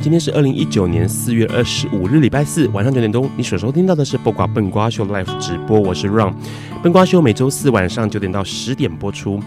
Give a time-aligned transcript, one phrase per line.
[0.00, 6.32] 今天是二零一九年四月二十五日，礼拜四晚上九点钟，你所收听到的是《不瓜笨瓜秀》Live 直播，我是 Ron。
[6.82, 9.40] 笨瓜秀每周四晚上九点到十点播出，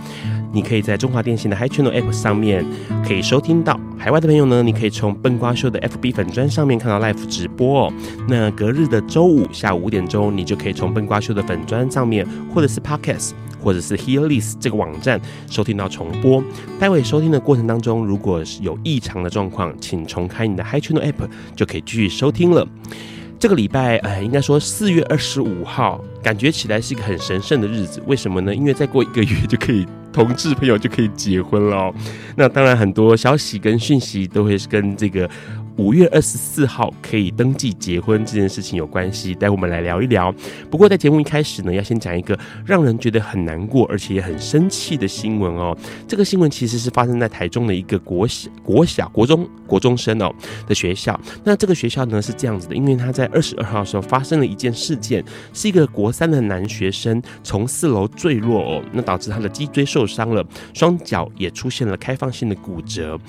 [0.51, 2.65] 你可以在中华电信的 Hi Channel App 上面
[3.05, 3.79] 可以收听到。
[3.97, 7.93] 海外的朋友呢，你可以从笨瓜秀的 FB 粉砖上面看到 Live 直播哦。
[8.27, 13.31] 那隔日的周五下午五点钟，你就可以从笨瓜秀的粉砖上面，或者是 Podcast。
[13.65, 16.43] 或者是 Hearlist 这个网站收听到重播。
[16.79, 22.65] 待会收听的过程当中，如果有异常的状况，请重开你的 Hi Channel App，就可以继续收听了。
[23.39, 28.01] 这个礼拜，哎，应该说四月二十五号，感觉起来是一个很神圣的日子。
[28.05, 28.53] 为什么呢？
[28.53, 31.91] 因为再过一个月就可以同志朋友就可以结婚了。
[32.37, 35.27] 那当然，很多消息跟讯息都会是跟这个。
[35.77, 40.33] 五月二十四号可以登记结婚这件事情有关系，待会我们来聊一聊。
[40.71, 45.77] 不过在节目一开始呢，要先讲一个让人觉得很难过而且也很生气的新闻哦。
[46.07, 50.33] 这个新闻其实是发生在台中的一个国小、国小、国中、国中生哦
[50.65, 51.19] 的学校。
[51.43, 63.19] 那这个学校呢是这样子的，因为他在二十二号的时候发生了一件事件，是一个国三的男学生从四楼坠落哦，那导致他的脊椎受伤了，双脚也出现了开放性的骨折。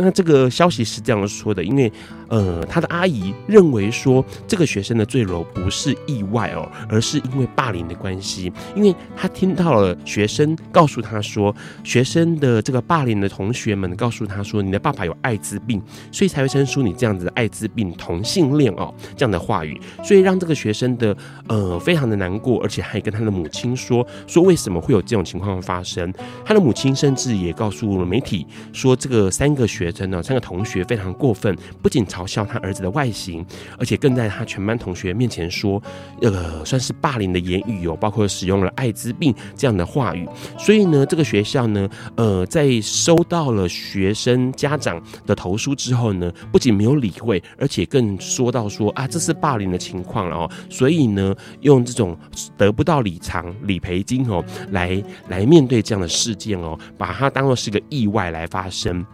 [0.00, 1.92] 那这个消息是这样说的，因为。
[2.30, 8.50] 呃，他的阿姨认为说，这个学生的坠楼不是意外哦，而是因为霸凌的关系。
[8.74, 11.54] 因为他听到了学生告诉他说，
[11.84, 15.82] 学生的这个霸凌的同学们告诉他说，你的爸爸有艾滋病，
[16.12, 21.16] 所以才会生出你这样子的艾滋病同性恋哦这样的话语，所以让这个学生的
[21.48, 26.12] 呃非常的难过，而且还跟他的母亲说说为什么会有这种情况发生。
[26.44, 33.44] 他的母亲甚至也告诉了媒体说，这个三个学生呢，三个同学非常过分，不仅嘲笑他儿子的外形，
[33.78, 35.82] 而且更在他全班同学面前说，
[36.20, 40.28] 呃，算是霸凌的言语哦，包括使用了艾滋病这样的话语。
[40.58, 50.50] 所以呢，这个学校呢，呃，在收到了学生家长的投诉之后呢，不仅没有理会，而且更说到说啊，这是霸凌的情况了哦。
[50.68, 52.14] 所以呢，用这种
[52.58, 59.04] 得不到理偿、理赔金哦，来来面对这样的事件哦，把它当做是个意外来发生。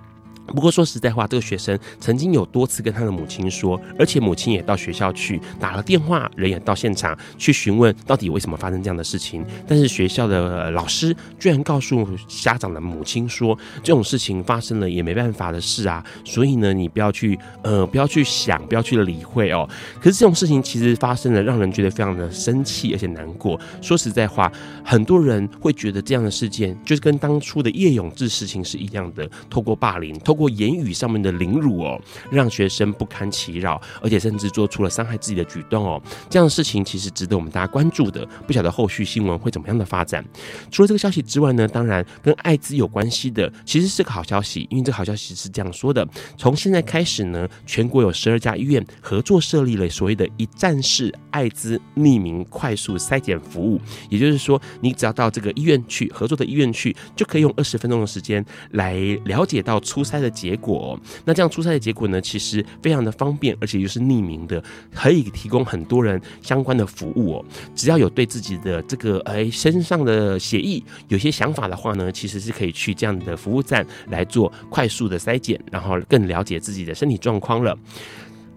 [0.47, 9.45] 不过说实在话，这个学生曾经有多次跟他的母亲说，而且母亲也到学校去打了电话，人也到现场去询问到底为什么发生这样的事情。
[9.67, 19.69] 但是学校的老师居然告诉家长的母亲说，这种事情发生了也没办法的事啊，所以呢，你不要去呃不要去想，不要去理会哦。
[20.01, 23.59] 可是这种事情其实发生了，让人觉得非常的生气而且难过。
[23.83, 24.51] 说实在话，
[24.85, 36.01] 很多人会觉得这样的事件就是跟当初的叶永志事情是一样的，透过霸凌，透过言语上面的凌辱哦，让学生不堪其扰，而且甚至做出了伤害自己的举动哦。
[36.29, 38.27] 这样的事情其实值得我们大家关注的。
[38.47, 40.25] 不晓得后续新闻会怎么样的发展。
[40.71, 53.81] 除了这个消息之外呢，当然跟艾滋有关系的，其实是个好消息，因为这个好消息是这样说的：从现在开始呢，全国有十二家医院合作设立了所谓的一站式艾滋匿名快速筛检服务。
[54.11, 58.95] 也就是说，你只要到这个医院去，合作的医院去，就可以用二十分钟的时间来
[59.25, 60.26] 了解到初筛的。
[60.27, 64.63] 的结果，那这样出差的结果呢，其实非常的方便，而且又是匿名的，
[64.93, 67.45] 可以提供很多人相关的服务哦。
[67.75, 77.79] 只要有对自己的这个哎身上的血液有些想法的话呢，其实是可以去这样的服务站来做快速的筛检，然后更了解自己的身体状况了。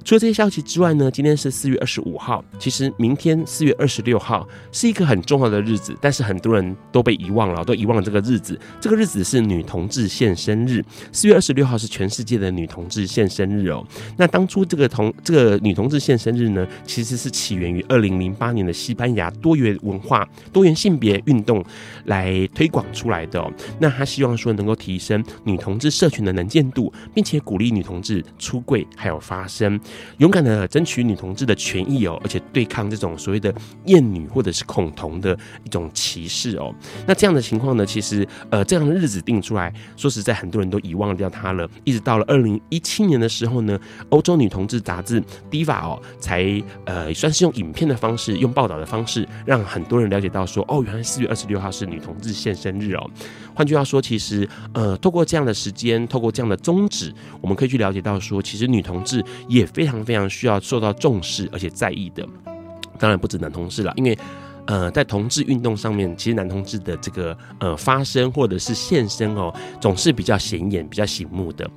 [0.10, 2.44] 除了这些消息之外呢，今天是四月二十五号。
[2.58, 8.60] 其实明天四月二十六号是一个很重要的日子，但是很多人都被遗忘了，都遗忘了这个日子。
[8.82, 10.84] 这个日子是女同志献身日。
[11.12, 13.86] 四月二十六号是全世界的女同志献身日哦。
[14.18, 21.64] 那当初这个同这个女同志献身日呢，其实是起源于二零零八年的西班牙多元文化、多元性别运动
[22.06, 23.48] 来推广出来的。
[23.80, 29.80] 那他希望说能够提升女同志社群的能见度，并且鼓励女同志出柜还有发声。
[30.18, 33.54] 勇敢的争取女同志的权益哦，而且对抗这种所谓的
[33.86, 36.74] 厌女或者是恐同的一种歧视哦。
[37.08, 41.70] 那这样的情况呢，其实呃这样的日子定出来，说实在很多人都遗忘掉它了。
[41.84, 43.80] 一直到了二零一七年的时候呢，
[44.10, 53.10] 欧洲女同志杂志《Diva》哦，才呃算是用影片的方式，用报道的方式，让很多人了解到说，哦，原来四月二十六号是女同志现身日哦。
[53.56, 62.28] 换句话说，其实呃透过这样的时间，透过这样的宗旨，我们可以去了解到说，其实女同志也非常非常需要受到重视而且在意的。
[62.98, 64.20] 当然不止男同事了，因为。
[64.70, 69.52] 呃，在同志运动上面，其实男同志的这个呃发声或者是现身哦，
[69.82, 71.68] 总是比较显眼、比较醒目的。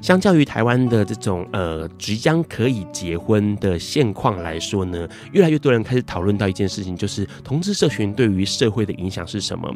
[0.00, 9.70] 相较于台湾的这种呃即将可以结婚的现况来说呢，越来越多人开始讨论到一件事情，就是同志社群对于社会的影响是什么？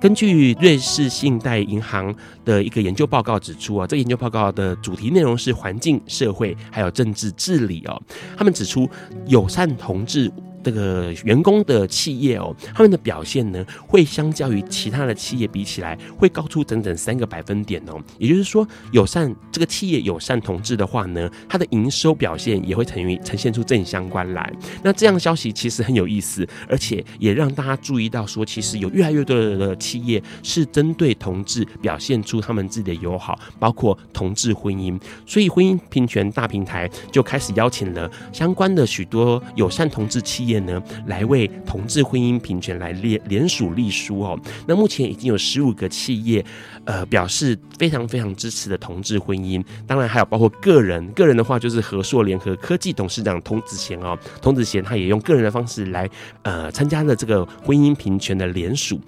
[0.00, 2.14] 根据瑞士信贷银行
[2.44, 8.00] 的一个研究报告指出啊，这个研究报告的主题内容是环境、社会还有政治治理哦。
[8.36, 8.88] 他们指出，
[9.26, 10.32] 友善同志。
[10.62, 18.00] 这个员工的企业哦，他们的表现呢，会相较于其他的企业比起来，会高出整整三个百分点哦。
[18.18, 24.52] 也就是说，友善这个企业友善同志的话呢，它的营收表现也会呈于呈现出正相关来。
[24.82, 34.96] 那这样消息其实很有意思，而且也让大家注意到说，其实有越来越多的企业是针对同志表现出他们自己的友好，包括同志婚姻。
[35.26, 40.51] 所以，婚姻平权大平台就开始邀请了相关的许多友善同志企业。
[40.60, 44.38] 呢，来为同志婚姻平权来联联署立书哦。
[44.66, 46.44] 那目前已经有十五个企业，
[46.84, 49.64] 呃，表示非常非常支持的同志婚姻。
[49.86, 56.08] 当然还有包括个人，个人的话就是和硕联合科技董事长童子贤哦，童子贤他也用个人的方式来
[56.42, 59.00] 呃参加了这个婚姻平权的联署。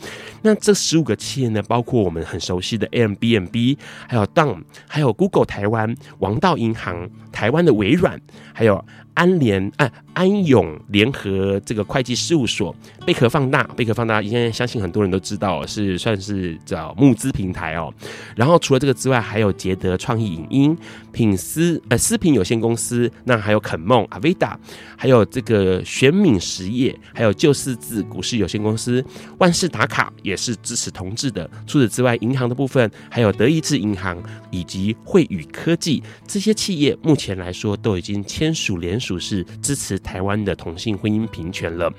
[0.43, 3.77] 那这十五个企业呢，包括我们很熟悉的 Airbnb，
[4.09, 8.21] 还有 Dawn，还有 Google 台湾、王道银行、台湾的微软，
[8.53, 8.85] 还有。
[9.15, 12.75] 安联啊，安永联合这个会计事务所，
[13.07, 17.95] 贝壳放大，贝壳放大，应该相信很多人都知道，是算是叫募资平台哦。
[18.35, 20.77] 然后除了这个之外，还有捷德创意影音、
[21.13, 24.59] 品思呃思品有限公司，那还有肯梦、阿维达，
[24.97, 29.05] 还有这个玄敏实业，还有旧四字股市有限公司、
[29.39, 31.49] 万事达卡也是支持同志的。
[31.69, 34.21] 除此之外，银行的部分还有德意志银行
[34.51, 39.01] 以及惠宇科技这些企业，目前来说都已经签署联。
[39.05, 41.93] 属是支持台湾的同性婚姻平权了，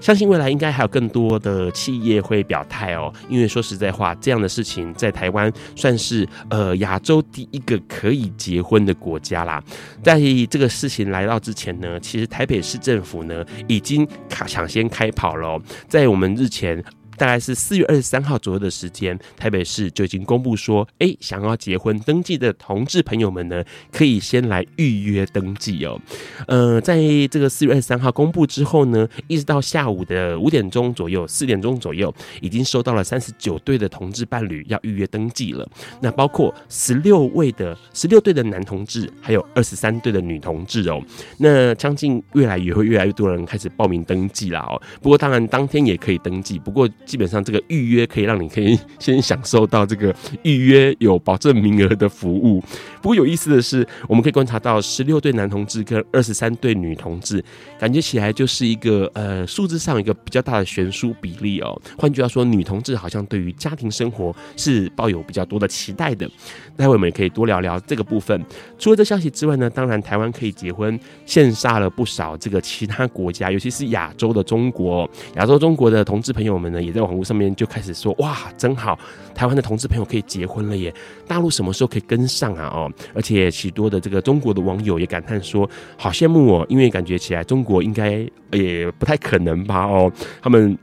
[0.00, 3.12] 相信未来应该还有更多的企业会表态哦。
[3.28, 9.62] 因为说实在话，这样的事情在台湾算是呃亚洲第一个可以结婚的国家啦。
[10.02, 10.20] 在
[10.50, 15.58] 这个事情来到之前呢，其实台北市政府呢已经抢先开跑了，
[15.88, 16.82] 在我们日前。
[17.16, 23.62] 大概是四月二十三号左右的时间，台北市就已经公布说，哎、想要结婚登记的同志朋友们呢，
[23.92, 26.00] 可以先来预约登记哦。
[26.46, 26.98] 呃，在
[27.30, 35.68] 这个四月二十三号公布之后呢，一直到下午的五点钟左右，四点钟左右，已经收到了三十九对的同志伴侣要预约登记了。
[36.00, 41.00] 那包括十六位的十六对的男同志，还有二十三对的女同志哦。
[41.38, 44.80] 那将近未来也会越来越多人开始报名登记了哦。
[45.00, 46.88] 不过当然当天也可以登记，不过。
[47.04, 52.60] 基本上这个预约可以让你可以先享受到这个预约有保证名额的服务。
[53.02, 57.44] 不过有意思的是，我们可以观察到十六对男同志跟二十三对女同志，
[57.78, 61.80] 感觉起来就是一个呃数字上一个比较大的悬殊比例哦。
[61.98, 66.28] 换句话说，女同志好像对于家庭生活是抱有比较多的期待的。
[66.76, 68.42] 待会我们也可以多聊聊这个部分。
[68.78, 78.98] 除了这消息之外呢，当然台湾可以结婚，羡煞了不少这个其他国家，尤其是亚洲的中国，亚洲中国的同志朋友们呢，也在网络上面就开始说：哇，真好，
[79.34, 80.94] 台湾的同志朋友可以结婚了耶！
[81.26, 82.70] 大陆什么时候可以跟上啊？
[82.72, 89.84] 哦，而且许多的这个中国的网友也感叹说：好羡慕哦，因为感觉起来中国应该也不太可能吧？
[89.84, 90.10] 哦，
[90.40, 90.78] 他们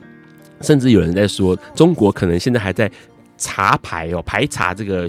[0.60, 2.90] 甚至有人在说，中国可能现在还在
[3.38, 5.08] 查排哦，排查这个。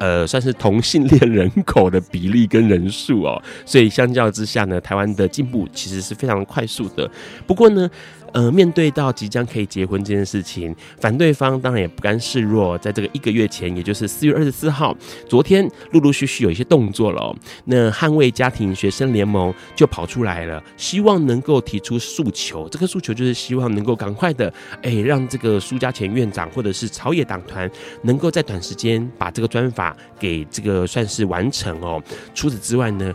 [0.00, 7.08] 呃，算是同性恋人口的比例跟人数哦，所以相较之下呢，台湾的进步其实是非常快速的。
[7.46, 7.88] 不过呢。
[8.32, 12.76] 呃，面对到即将可以结婚这件事情，反对方当然也不甘示弱。
[12.78, 14.96] 在这个一个月前，也就是四月二十四号，
[15.28, 17.34] 昨天陆陆续续有一些动作了。
[17.64, 22.68] 那捍卫家庭学生联盟就跑出来了，希望能够提出诉求。
[22.68, 24.52] 这个诉求就是希望能够赶快的，
[24.82, 27.70] 哎，让这个苏家全院长或者是朝野党团
[28.02, 32.02] 能够在短时间把这个专法给这个算是完成哦。
[32.34, 33.14] 除此之外呢，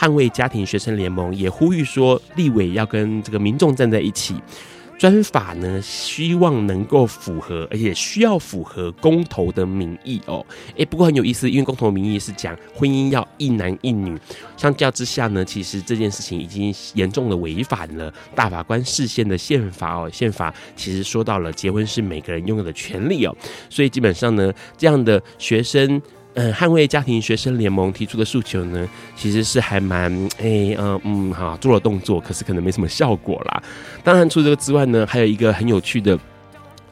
[0.00, 4.34] 捍卫家庭学生联盟也呼吁说，立委要跟这个民众站在一起。
[4.98, 10.44] 专法呢，希望能够符合，而且需要符合公投的民意哦。
[10.76, 14.18] 诶，不过很有意思，因为公投民意是讲婚姻要一男一女，
[14.56, 20.10] 相较之下呢，其实这件事情已经严重的违反了大法官释宪的宪法哦。
[20.10, 23.36] 宪法其实说到了结婚是每个人拥有的权利哦，
[23.68, 26.00] 所以基本上呢，这样的学生。
[26.40, 33.62] 嗯，捍卫家庭学生联盟提出的诉求呢，其实是还蛮诶，嗯嗯，好做了动作，可是可能没什么效果啦。
[34.02, 36.18] 当然，除这个之外呢，还有一个很有趣的，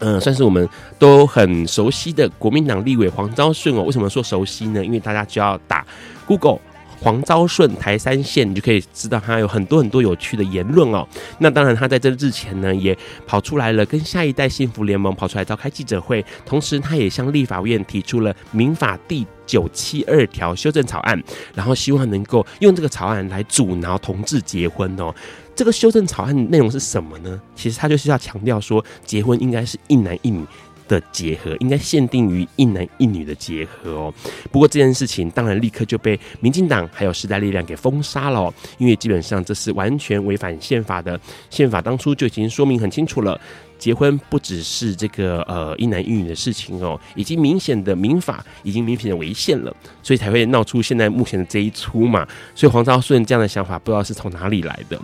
[0.01, 3.83] 嗯，算是我们都很熟悉的国民党立委黄昭顺哦。
[3.85, 4.85] 为什么说熟悉呢？
[4.85, 5.87] 因为大家就要打
[6.27, 6.59] Google。
[7.01, 11.07] 黄昭顺台三线，你就可以知道他有很多很多有趣的言论哦。
[11.39, 21.23] 那当然，他在这日前呢，也跑出来了，跟下一代幸福联盟跑出来召开记者会，同时他也向立法院提出了民法第九七二条修正草案，
[21.55, 25.15] 然后希望能够用这个草案来阻挠同志结婚哦。
[25.55, 27.41] 这个修正草案内容是什么呢？
[27.57, 30.45] 其实他就是要强调说，结婚应该是一男一女。
[30.89, 34.15] 的结合应该限定于一男一女的结合哦。
[34.51, 41.21] 不过这件事情当然立刻就被民进党还有时代力量给封杀了哦，因为基本上这是完全违反宪法的。
[41.51, 43.41] 宪法当初就已经说明很清楚了。
[43.79, 52.27] 结婚不只是这个呃一男一女的事情哦，已经明显的民法已经明显的违宪了，所以才会闹出现在目前的这一出嘛。
[52.57, 55.01] 所以黄昭顺这样的想法不知道是从哪里来的。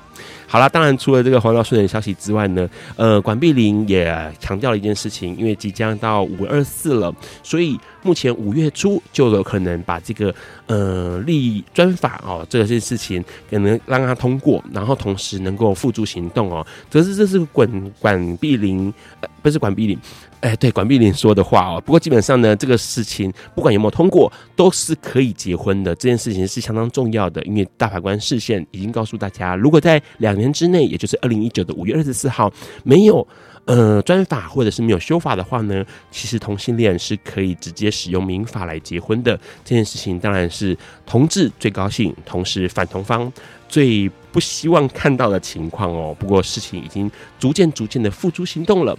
[0.54, 7.76] 好啦，当然除了这个黄昭顺的消息之外呢，呃，管碧玲也强调了一件事情，因为即将到五二四了，所以。
[8.04, 10.34] 目前五月初就有可能把这个
[10.66, 16.66] 呃立专法哦，这件事情可能让它通过，然后同时能够付诸行动哦。
[16.92, 17.66] 可是这是管
[17.98, 18.92] 管碧玲，
[19.22, 19.98] 呃，不是管碧玲，
[20.44, 21.82] 哎、对，管碧玲说的话哦。
[21.86, 25.94] 不过基本上呢，这个事情不管有没有通过，都是可以结婚的。
[25.94, 33.26] 这件事情是相当重要的，因为大法官视线已经告诉大家，如果在两年之内，也就是二零一九的五月二十四号没有。
[33.66, 39.34] 呃，专法或者是没有修法的话呢，其实同性恋是可以直接使用民法来结婚的。
[39.64, 43.32] 这件事情当然是同志最高兴，同时反同方
[43.66, 46.14] 最不希望看到的情况哦。
[46.18, 48.94] 不过事情已经逐渐逐渐的付诸行动了。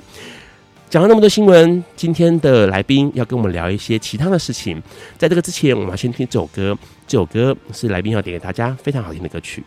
[0.89, 4.81] 讲了那么多新闻，今天的来宾要跟我们聊一些其他的事情。
[5.17, 6.77] 在这个之前，我们要先听这首歌。
[7.07, 9.63] 这首歌是来宾要点给大家非常好听的歌曲。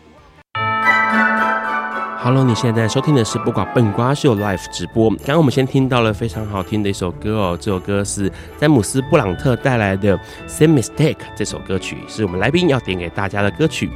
[2.21, 5.09] Hello，你现在在收听的是不管笨瓜秀 Live 直播。
[5.09, 11.13] 刚刚我们先听到了非常好听的一首歌哦，这首歌是詹姆斯布朗特带来的《Same Mistake》。
[11.33, 13.89] 这首歌曲是我们来宾要点给大家的歌曲。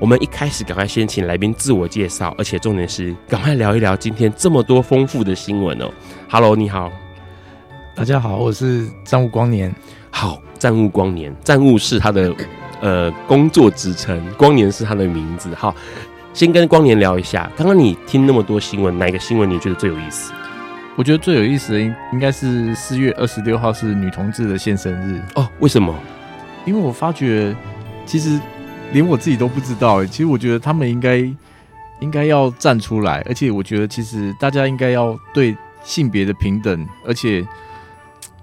[0.00, 5.88] 我们一开始赶快先请来宾自我介绍，而且重点是赶快聊一聊今天这么多丰富的新闻哦。
[6.28, 6.90] Hello，你好，
[7.94, 9.72] 大家好，我是战务光年。
[10.10, 12.34] 好，战务光年，战务是他的
[12.80, 15.54] 呃工作职称，光年是他的名字。
[15.54, 15.72] 好。
[16.38, 20.32] 先跟光年聊一下，刚刚你听那么多新闻，哪个新闻你觉得最有意思？
[20.94, 25.48] 我觉得最有意思的应应该是四月二十六号是女同志的现身日哦。
[25.58, 25.92] 为什么？
[26.64, 27.52] 因为我发觉
[28.06, 28.38] 其实
[28.92, 30.04] 连我自己都不知道。
[30.04, 31.16] 其实我觉得他们应该
[31.98, 37.44] 应该要站出来，而且我觉得其实大家应该要对性别的平等，而且。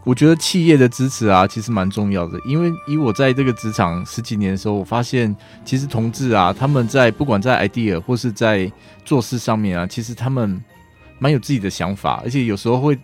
[0.06, 2.40] 我觉得企业的支持啊，其实蛮重要的。
[2.46, 5.36] 因为以我在这个职场十几年的时候，我发现
[5.66, 8.72] 其实同志啊，他们在不管在 idea 或是在
[9.04, 10.64] 做事上面啊，其实他们
[11.18, 12.96] 蛮有自己的想法，而且有时候会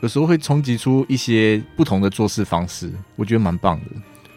[0.00, 2.92] 有时候会冲击出一些不同的做事方式。
[3.14, 3.86] 我觉得蛮棒的。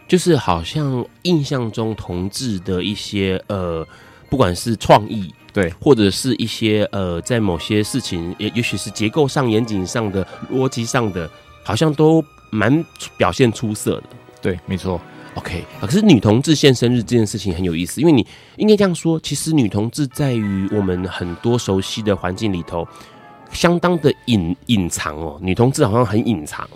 [0.07, 3.83] 就是好像印象中同志的一些呃，
[4.29, 11.27] 不管是创意对，或者是一些呃，在某些事情，也也许是结构上、严谨上的、逻辑上的。
[11.69, 12.83] 好像都蛮
[13.15, 14.03] 表现出色的，
[14.41, 14.99] 对，没错。
[15.35, 18.25] OK 啊，可是女同志献生日这件事情很有意思，因为你
[18.57, 22.87] 应该这样说，其实女同志在于我们很多熟悉的环境里头，
[23.51, 25.37] 相当的隐隐藏哦。
[25.43, 26.67] 女同志好像很隐藏，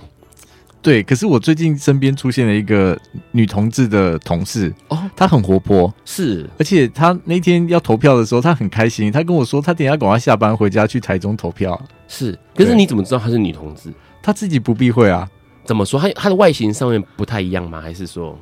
[0.79, 1.01] 对。
[1.01, 2.95] 可是我最近身边出现了一个
[3.31, 11.81] 女同志的同事哦，她很活泼，是，而且她那天要投票的时候，她很开心，她跟我说，她等下赶快下班回家去台中投票。
[12.07, 13.91] 是，可是你怎么知道她是女同志？
[14.23, 15.29] 他自己不避讳啊？
[15.63, 15.99] 怎么说？
[15.99, 17.79] 他他的外形上面不太一样吗？
[17.79, 18.35] 还是说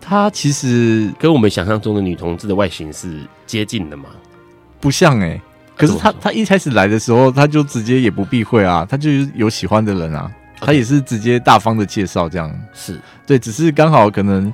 [0.00, 4.08] 他其实跟我们想象中的女同志的外形是接近的吗？
[4.80, 5.42] 不像哎、欸。
[5.76, 10.28] 可是他他一开始来的时候，他就直接也不避讳啊，他就有喜欢的人啊.
[10.60, 12.52] 他也是直接大方的介绍这样。
[12.74, 14.52] 是对，只是刚好可能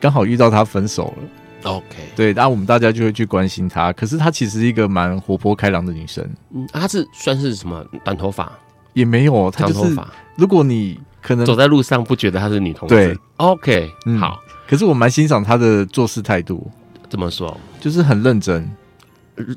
[0.00, 1.70] 刚好遇到他分手了。
[1.70, 1.84] OK，
[2.16, 3.92] 对，然后我们大家就会去关心她。
[3.92, 6.28] 可是她其实是一个蛮活泼开朗的女生。
[6.52, 8.52] 嗯，啊、他是算是什么短头发？
[8.98, 9.96] 也没有，他就是。
[10.36, 14.40] 如果你可能走在路上不觉得他是女同志，对，OK，、嗯、好。
[14.68, 16.70] 可是我蛮欣赏他的做事态度。
[17.08, 17.58] 怎么说？
[17.80, 18.70] 就是很认真。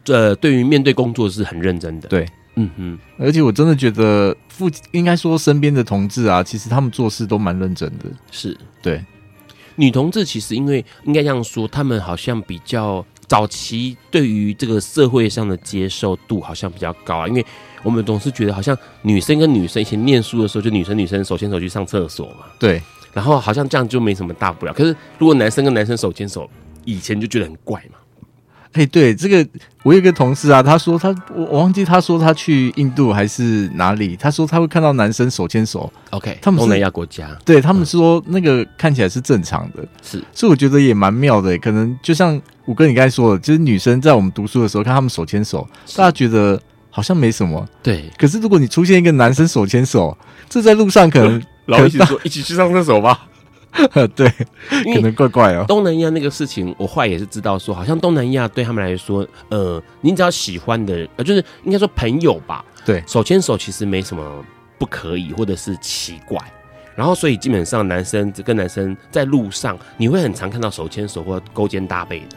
[0.06, 2.08] 呃，对于面对工作是很认真的。
[2.08, 8.06] 对，嗯嗯，而且我真的觉得父应该说身边的同志啊，其实他们做事都蛮认真的。
[8.32, 9.04] 是对，
[9.76, 17.46] 女同志其实因为应该这样说，他们好像比较早期对于这个社会上的接受度好像比较高啊，因为
[17.84, 22.46] 我们总是觉得好像女生跟女生以前念书的时候，就女生女生手牵手去上厕所嘛。
[22.60, 22.82] 对，
[23.14, 24.74] 然后好像这样就没什么大不了。
[24.74, 26.50] 可是如果男生跟男生手牵手，
[26.86, 27.98] 以前就觉得很怪嘛。
[28.74, 29.46] 哎，对，这个
[29.84, 35.92] 我有一个同事啊，他说他我我忘记他说他去印度还是哪里，他说他会看到男生手牵手。
[36.12, 41.58] OK，他们东南亚国家，对他们说那个看起来是正常的，是，所以我觉得也蛮妙的。
[41.58, 46.58] 可能就像五哥你刚才说的，就是女生在我们读书的时候看他们手牵手，大家觉得
[46.92, 47.68] 好像没什么。
[47.82, 50.16] 对，可是如果你出现一个男生手牵手，
[50.48, 53.28] 这在路上可能 然后一起说一起去上厕所吧。
[54.16, 54.30] 对，
[54.94, 55.64] 可能怪怪哦。
[55.66, 64.44] 东南亚那个事情，我后来也是知道说，好像东南亚对他们来说，呃，你只要喜欢的，呃，就是应该说朋友吧，对，手牵手其实没什么
[64.78, 66.38] 不可以，或者是奇怪。
[66.94, 72.36] 然后，所以基本上男生跟男生在路上，你会很常看到手牵手或勾肩搭背的。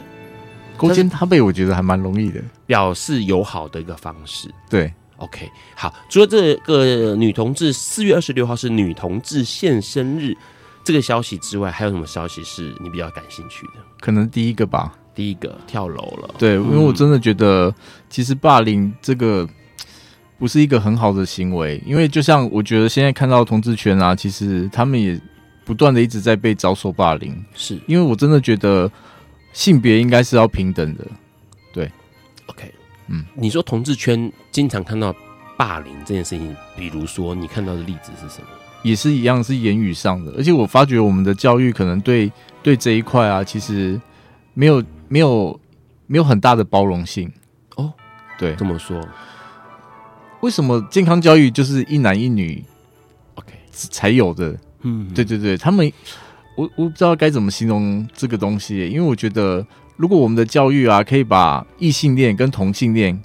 [0.76, 4.48] 勾肩搭背，我觉得还蛮容易的，表示友好的一个方式。
[4.68, 5.94] 对，OK，好。
[6.08, 10.36] 除了这个女同志，四月二十六号是女同志现身日。
[10.86, 13.72] 这个消息之外，还有什么消息是你比较感兴趣的？
[14.00, 16.34] 可能第一个吧，第一个跳楼了。
[16.36, 17.74] 对，因为我真的觉得，
[18.10, 19.48] 其实霸凌这个
[20.38, 21.82] 不是一个很好的行为。
[21.86, 25.18] 因为就像我觉得现在看到同志圈啊，其实他们也
[25.64, 27.34] 不断的一直在被遭受霸凌。
[27.54, 28.92] 是因为我真的觉得
[29.54, 31.06] 性别应该是要平等的。
[31.73, 31.90] 对
[32.46, 32.70] ，OK，
[33.08, 35.14] 嗯，你说同志圈经常看到
[35.56, 38.49] 霸凌这件事情，比如说你看到的例子是什么？
[38.82, 42.30] 也是一样，是言语上的，而且我发觉我们的教育可能对
[42.62, 43.99] 对这一块啊，其实
[44.52, 45.58] 没有没有
[46.06, 47.32] 没有很大的包容性
[47.76, 47.90] 哦。
[48.37, 49.00] 对，这么说，
[50.40, 52.62] 为什么健康教育就是一男一女
[53.37, 54.54] ？OK 才有的？
[54.82, 55.90] 嗯，对对对，他们
[56.56, 63.20] 我我不知道该怎么形容这个东西，因为我觉得如果我们的教育啊，可以把异性恋跟同性恋。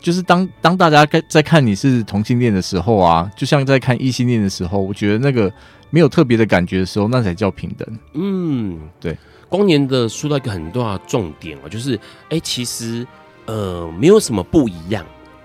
[0.00, 5.50] 就是当当大家在看你是同性恋的时候啊，就像在看异性恋的时候，我觉得那个
[5.88, 7.98] 没有特别的感觉的时候，那才叫平等。
[8.12, 9.16] 嗯，对。
[9.48, 13.06] 光年的说到一个很重要的重点哦，就是哎、欸，其实
[13.46, 15.02] 呃没有什么不一样。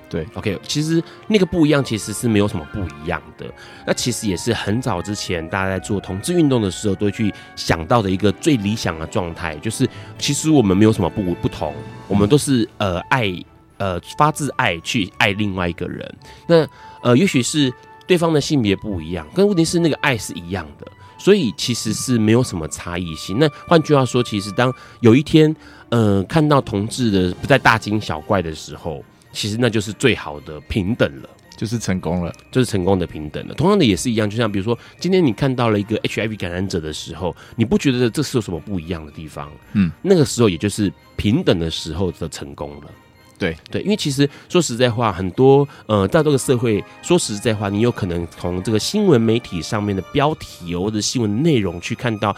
[0.10, 3.46] 对，OK，其实那个不一样其实是没有什么不一样的。
[3.86, 11.74] 那其实也是很早之前大家在做同志运动的时候都会去想到的一个最理想的状态，就是其实我们没有什么不不同，
[12.08, 13.34] 我们都是呃爱。
[13.82, 16.18] 呃，发自爱去爱另外一个人，
[16.50, 16.68] 那
[17.02, 17.74] 呃，也许是
[18.06, 20.86] 对方的性别不一样，但问题是那个爱是一样的，
[21.18, 23.40] 所以其实是没有什么差异性。
[23.40, 24.70] 那换句话说，其实当
[25.00, 25.56] 有一天，
[25.92, 33.54] 呃，看到同志的不再大惊小怪的时候，其实那就是最好的平等了，就是成功了，就是成功的平等了。
[33.54, 39.52] 同样的也是一样，就像比如说，今天你看到了一个 HIV 感染者的时候，你不觉得这是有什么不一样的地方？
[39.74, 42.92] 嗯，那个时候也就是平等的时候的成功了。
[43.38, 52.36] 对对，因为其实说实在话，很多呃，在这个社会，说实在话，你有可能从这个新闻媒体上面的标题或者新闻内容去看到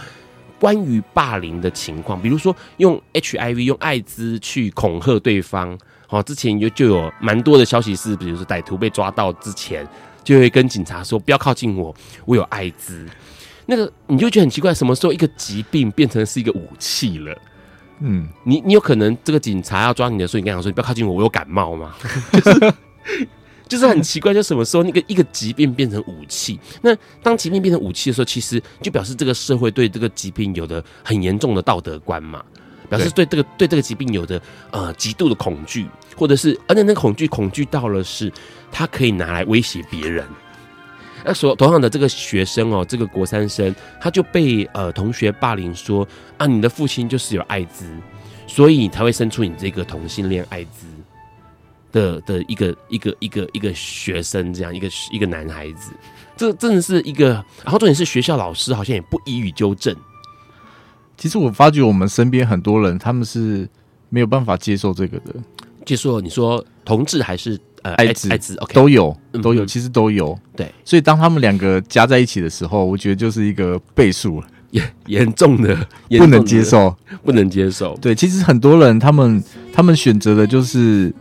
[0.59, 5.75] 关于霸凌的情况，比如说用 HIV 用艾滋去恐吓对方，
[6.11, 9.87] 好，之前有就有蛮多的消息是，比如说歹徒被抓到之前，
[10.25, 11.95] 就会跟警察说不要靠近我，
[12.25, 13.07] 我有艾滋，
[13.65, 17.33] 那个你就觉得很奇怪，什么时候一个疾病变成是一个武器了？
[18.01, 21.95] 嗯，你你有可能这个警察要抓你的时候，你跟他说你不要靠近我，我有感冒吗？
[22.33, 22.73] 就是
[23.69, 26.59] 就是很奇怪，就什么时候那个一个疾病变成武器？
[26.81, 26.93] 那
[27.23, 32.43] 当疾病变成武器的时候，其实就表示这个社会对这个疾病有的很严重的道德观嘛，
[32.91, 38.29] 表示对这个对这个疾病有着呃极度的恐惧，或者是而且那恐惧恐惧到了是
[38.69, 40.25] 他可以拿来威胁别人。
[41.23, 46.05] 那所同样的这个学生哦，这个国三生，他就被呃同学霸凌说
[46.37, 47.85] 啊，你的父亲就是有艾滋，
[48.45, 50.87] 所以你才会生出你这个同性恋艾滋
[51.93, 55.91] 的的一个一个一个一个学生，这样一个一个男孩子，
[56.35, 59.95] 这真的是一个，然后重点是学校老师好像也不予以纠正。
[61.21, 63.69] 其实我发觉我们身边很多人他们是
[64.09, 65.35] 没有办法接受这个的，
[65.85, 67.59] 接受你说同志还是？
[67.83, 70.37] 呃，艾滋，艾滋，OK，都有，都有，其实都有。
[70.55, 75.75] 对，所以当他们两个加在一起的时候，我觉得就是一个倍数，严严重的，
[76.19, 77.97] 不能接受，不能接受。
[77.97, 81.11] 对，其实很多人他们他们选择的就是，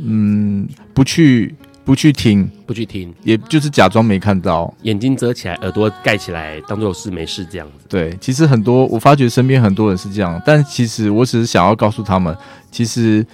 [0.00, 1.52] 嗯，不去
[1.84, 7.86] 不去听，不去听，也就是假装没看到，眼睛遮起来，耳朵盖起来，当做有事没事这样子。
[7.88, 12.36] 对，其实很多我发觉身边很多人是这样，但其实我只是想要告诉他们，
[12.70, 13.26] 其实。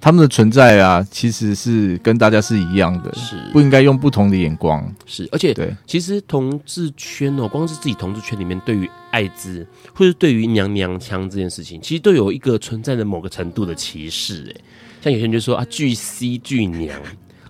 [0.00, 4.88] 他们的存在啊，其实是跟大家是一样的，是不应该用不同的眼光。
[5.04, 14.54] 是，而且对，其实同志圈哦，光是自己同志圈里面，对于艾滋或者对于娘娘腔这件事情，其实都有一个存在的某个程度的歧视。
[14.56, 14.60] 哎，
[15.02, 16.96] 像有些人就说啊，巨 C 巨娘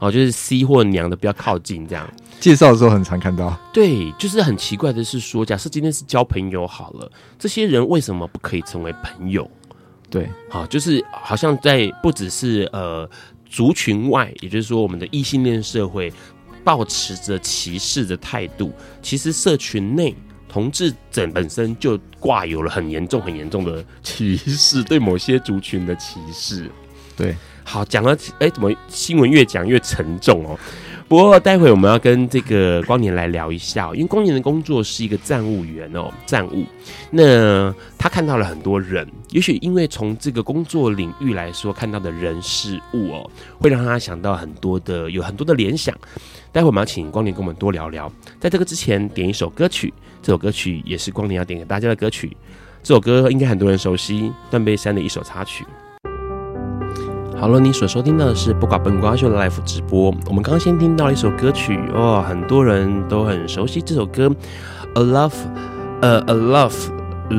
[0.01, 2.09] 哦，就是 C 或娘的不要靠近这样。
[2.41, 3.59] 介绍的时候很常看到。
[3.73, 9.51] 对，就是很奇怪的是说，假设今天是交朋友好了，这些人为什么不可以成为朋友？
[10.09, 13.09] 对，好，就是好像在不只是呃
[13.45, 16.13] 族群外，也就是说我们的异性恋社会，
[16.65, 20.15] 保持着歧视的态度，其实社群内
[20.49, 26.71] 同志整本身就挂有了很严重、很严重的歧视，对某些族群的歧视。
[27.15, 27.37] 对，
[27.69, 30.59] 好，讲了，哎、欸，怎么新闻越讲越沉重哦？
[31.07, 36.65] 不过待会我们要跟这个光年来聊一下，因为光年的工作是一个站务员哦，站务。
[37.11, 45.95] 那他看到了很多人，也许因为从这个工作领域来说，看到的人事物哦，会让他想到很多的，有很多的联想。
[46.51, 48.11] 待会我们要请光年跟我们多聊聊。
[48.41, 52.35] 在这个之前，点一首歌曲，这首歌曲也是光年要点给大家的歌曲。
[52.83, 55.67] 这首歌应该很多人熟悉，断背山的一首插曲。
[57.41, 60.13] 好了，你所收听到的是《不寡笨瓜秀》的 Live 直播。
[60.27, 64.29] 我们刚刚先听到了一首歌曲，哦，很多人都很熟悉这首歌，
[64.95, 65.31] 《A Love》，
[66.03, 66.73] 呃，《A Love》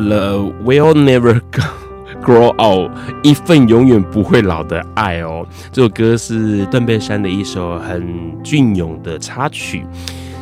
[0.07, 1.41] ，The Will Never
[2.23, 2.91] Grow Old，
[3.23, 5.45] 一份永远不会老的爱哦。
[5.69, 9.85] 这首歌是断背山的一首很隽永的插曲。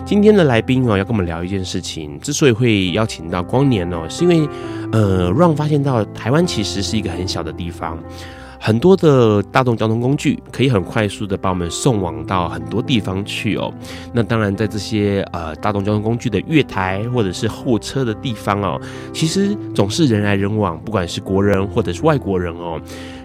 [0.05, 2.19] 今天的来宾哦，要跟我们聊一件事情。
[2.19, 4.47] 之所以会邀请到光年哦，是因为
[4.91, 7.97] 呃，让发现到台湾其实是一个很小的地方。
[8.59, 13.73] 很多的大众交通工具可以很快速的把我们送往到很多地方去哦。
[14.13, 18.81] 那当然，在这些呃大众交通工具的月台或者是候车的地方哦，
[19.13, 22.81] 其实总是人来人往，不管是国人或者是外国人哦，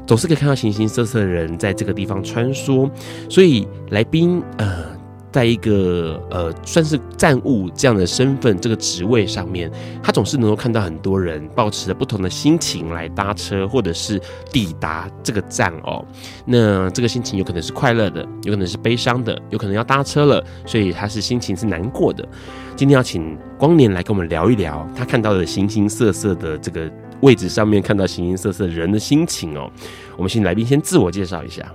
[0.07, 2.91] 总是可以看到形形色色的人在这个地方穿梭。
[3.29, 4.92] 所以来宾呃。
[5.33, 9.71] 在一个呃，算是站务这样的身份，这个职位上面，
[10.03, 14.21] 他总是能够看到很多人抱持着不同的心情来搭车，或者是
[14.53, 16.05] 抵达这个站哦。
[16.45, 22.29] 那这个心情有可能是快乐的，有可能是悲伤的，有可能要搭车了，所以他是心情是难过的。
[22.77, 26.91] 今天要请光年来跟我们聊一聊，他看到的形形色色的这个
[27.23, 29.71] 位置上面看到形形色色人的心情哦。
[30.17, 31.73] 我们请来宾先自我介绍一下。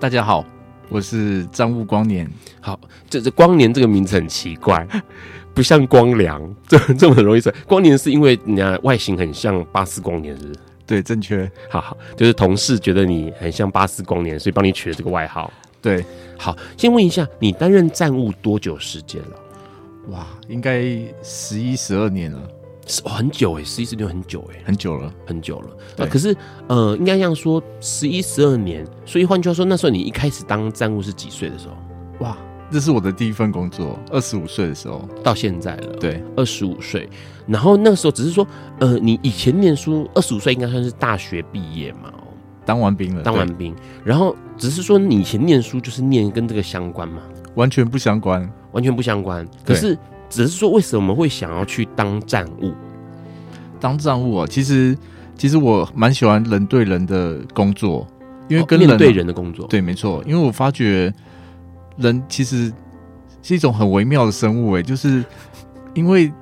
[0.00, 0.44] 大家好。
[0.92, 2.78] 我是站务光年，好，
[3.08, 4.86] 这这光年这个名字很奇怪，
[5.54, 7.50] 不像光良， 这这么容易说。
[7.66, 10.60] 光年是因为你看外形很像巴斯光年，是不是？
[10.86, 11.50] 对，正确。
[11.70, 15.50] 好好，就是同事觉得你很像巴斯光年，所以帮你取了这个外号。
[15.80, 16.04] 对，
[16.38, 19.30] 好，先问一下，你担任站务多久时间了？
[20.10, 20.82] 哇，应该
[21.22, 22.38] 十一十二年了。
[23.04, 25.68] 哦、很久哎，十一十六很久哎，很久了，很久了。
[25.98, 28.84] 啊，可是呃，应该这样说，十一十二年。
[29.06, 31.76] 所以换句话说，那时候你一开始当站务是几岁的时候？
[32.24, 32.36] 哇，
[32.72, 35.92] 这是我的第一份工作，二十五岁的时候到现在了。
[36.00, 37.08] 对，二十五岁。
[37.46, 38.46] 然后那个时候只是说，
[38.80, 42.12] 呃，你以前念书，二十五岁应该算是大学毕业嘛？
[42.16, 42.26] 哦，
[42.64, 43.74] 当完兵了，当完兵。
[44.04, 47.22] 然后只是说，你以前念书就是念跟这个相关吗？
[47.54, 49.46] 完全不相关，完全不相关。
[49.64, 49.96] 可是。
[50.32, 52.72] 只是说，为什么会想要去当站务？
[53.78, 54.96] 当站务啊，其实
[55.36, 58.06] 其实我蛮喜欢人对人的工作，
[58.48, 60.24] 因为跟人、对人的工作，对，没错。
[60.26, 61.12] 因为我发觉
[61.98, 62.72] 人其实
[63.42, 65.22] 是一种很微妙的生物，哎，就是
[65.92, 66.32] 因为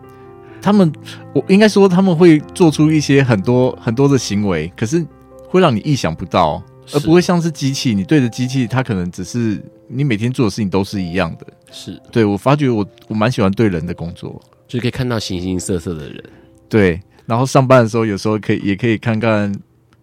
[0.63, 0.93] 他们，
[1.35, 5.05] 我应该说他们会做出一些很多很多的行为，可是
[5.49, 11.47] 会让你意想不到，而不会像是机器，你对着机器，它可能只是你每天做的事情都是一样的。
[11.71, 16.25] 是对，我发觉我我蛮喜欢对人的工作，就可以看到形形色色的人。
[16.69, 19.53] 对，然后上班的时候有时候可以也可以看看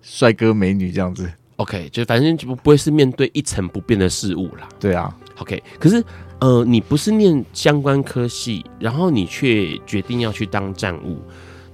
[0.02, 1.30] 帅哥美女这样子。
[1.58, 4.70] OK，就反正就不会是面对一成不变的事物啦。
[4.80, 5.62] 对啊，OK。
[5.80, 6.04] 可是
[6.40, 11.18] 呃，你不是念相关科系，然后你却决定要去当站务，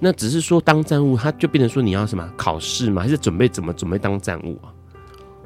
[0.00, 3.02] 那只是说当站务，他就变成说你要什么考试吗？
[3.02, 4.72] 还是准备怎么准备当站务啊？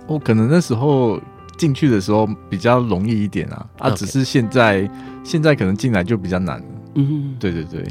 [0.06, 1.20] 哦，可能那时候。
[1.58, 4.90] 进去的时候比较容易一点啊，啊，只是现在.
[5.24, 6.62] 现在可能进来就比较难。
[6.94, 7.82] 嗯哼，对对对，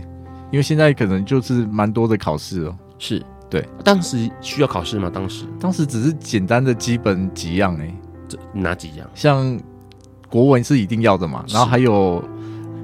[0.51, 2.75] 因为现在可能就是蛮多的考试哦。
[2.97, 5.07] 是，对，当时需要考试吗？
[5.13, 7.93] 当时，当时只是简单的基本几样哎，
[8.27, 9.07] 这哪几样？
[9.13, 9.59] 像
[10.27, 12.23] 国文是一定要的嘛，然后还有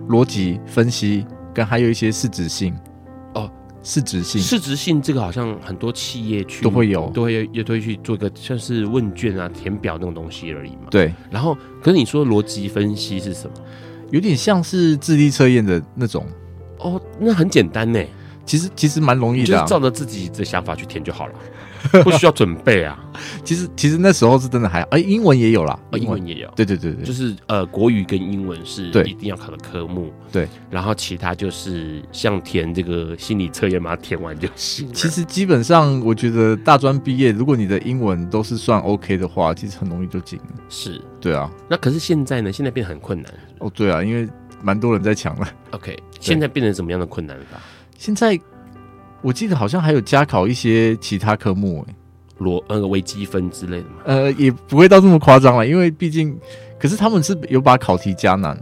[0.08, 2.76] 逻辑分析，跟还有一些事质性。
[3.84, 10.88] 市值性，市值性这个好像很多企业去都会有，都会也都会去做一个像是问卷啊、填表那种东西而已嘛。
[10.90, 11.14] 对。
[11.30, 13.54] 然后，可是你说逻辑分析是什么？
[14.10, 16.26] 有点像是智力测验的那种。
[16.80, 18.00] 哦，那很简单呢。
[18.46, 21.34] 其实其实蛮容易的，就是照着自己的想法去填就好了。
[22.04, 22.98] 不需要准备啊，
[23.44, 34.92] 其实其实那时候是真的还，哎、欸，英文也有啦，哦，英文也有，对对对对，就是呃，国语跟英文是一定要考的科目，对，然后其他就是像填这个心理测验嘛，填完就行。
[34.94, 40.40] 其实基本上我觉得大专毕业，如果你的英文都是算 OK 的话，其实很容易就进。
[40.70, 41.52] 是，对啊。
[41.70, 42.52] 那可是现在呢？
[42.52, 43.32] 现在变得很困难。
[43.60, 44.28] 哦，对啊，因为
[44.62, 45.48] 蛮多人在抢了。
[45.72, 47.60] OK，现在变成什么样的困难法？
[47.98, 48.40] 现在。
[49.24, 51.96] 我记得好像还有加考一些其他科目，哎，
[52.40, 53.96] 罗那个微积分之类的嘛。
[54.04, 56.38] 呃，也不会到这么夸张了，因为毕竟，
[56.78, 58.62] 可是他们是有把考题加难。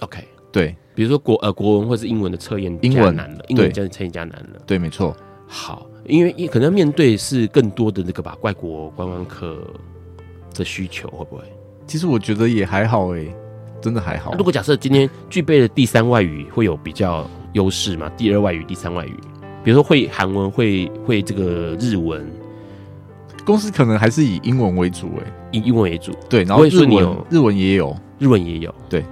[0.00, 4.60] OK，对，比如说国呃国文或是英文的测验，英文难了，英文加测验加难了。
[4.64, 5.14] 对，没错。
[5.48, 9.58] 好，因为可能要面对是更多的那个吧，外国观光客
[10.54, 11.42] 的需求会不会？
[11.86, 13.26] 其实我觉得也还好，哎，
[13.80, 14.34] 真的还好。
[14.36, 18.08] 如果假设今天具备了第三外语，会有比较优势吗？
[18.16, 19.16] 第二外语、第三外语？
[19.66, 22.24] 比如说会韩文，会会这个日文，
[23.44, 29.04] 公司可能还是以英文为主，哎，以英文为主，对，然后日文日文也有，日文也有，对，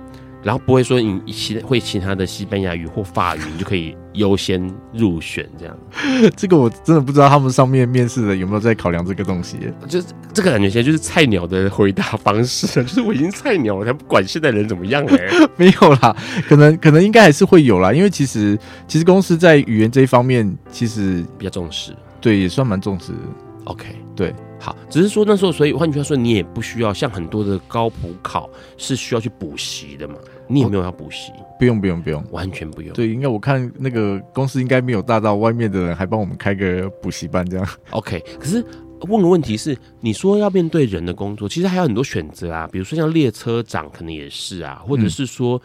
[0.44, 5.76] 然后不会说你其会其他的西班牙语或法语，你就可以优先入选这样。
[6.36, 9.56] 这个我真的不知道他们上面面试的有没有在考量这个东西，
[9.88, 15.18] 就是这个感觉现在就是菜鸟的回答方式，就是我已经菜鸟了，才不管现在人怎么样哎，
[15.56, 16.14] 没有啦，
[16.46, 23.18] 可能可能应该还是会有啦，因为其实其实公司在语言这一方面其实比较重视，对，也算蛮重视的。
[23.64, 24.34] OK，对。
[24.60, 30.14] 好，只是说那时候，所以换句话说，你也不需要像很多的高普考是需要去补习的嘛？
[30.46, 31.32] 你有没有要补习？
[31.58, 32.92] 不用，不用，不用，完全不用。
[32.92, 37.66] 对，应该我看那个公司应该没有大到外面的人还帮我们开个补习班这样。
[37.90, 38.64] OK，可是
[39.08, 45.62] 问个问题是，你说要面对人的工作，其实还有很多选择啊，比如说像列车长可能也是啊，或者是说、嗯、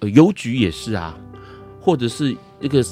[0.00, 1.18] 呃邮局也是啊，
[1.80, 2.84] 或者是那个。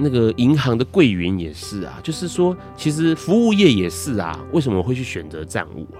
[0.00, 4.38] 那个银行的柜员也是啊，就是说，其实服务业也是啊。
[4.52, 5.98] 为什么会去选择站务啊？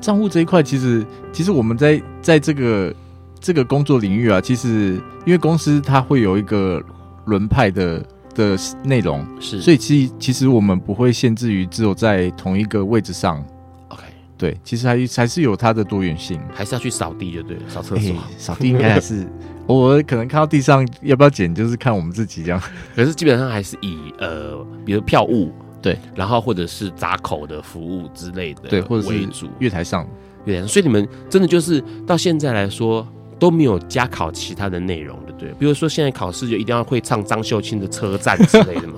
[0.00, 2.92] 账务这一块，其实其实我们在在这个
[3.40, 6.82] 这个工作领域啊，其实因为公司它会有一个
[7.26, 13.44] 轮派的的内容，是，所以其实其实我们不会限制于只有在同一个位置上。
[13.88, 14.02] OK，
[14.36, 19.26] 对，其实还还是有它的多元性，还是要去扫地就对了，扫厕所，扫地应该还是。
[19.68, 22.58] 我可能看到地上要不要捡，就是看我们自己这样。
[22.96, 29.46] 可是基本上还是以呃，比如票务对，然后或者是闸口的服务之类的对，或者为主。
[29.58, 30.08] 月台上，
[30.46, 30.68] 月台上。
[30.68, 33.06] 所以你们真的就是到现在来说
[33.38, 35.50] 都没有加考其他的内容的，对？
[35.58, 38.94] 比如说现在考试就一定要会唱张秀清的车站之类的吗？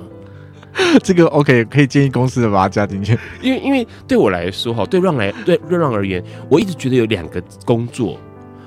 [1.02, 3.18] 这个 OK，可以建议公司的把它加进去。
[3.42, 8.18] 因为因为对我来说哈，对让来对让而言，我一直觉得有两个工作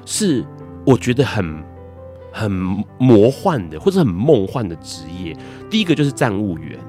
[0.06, 0.44] 是
[0.86, 1.64] 我觉得很。
[2.36, 2.50] 很
[2.98, 5.38] 魔幻的，或者很梦幻的职业。
[5.70, 6.80] 第一个就是站务员，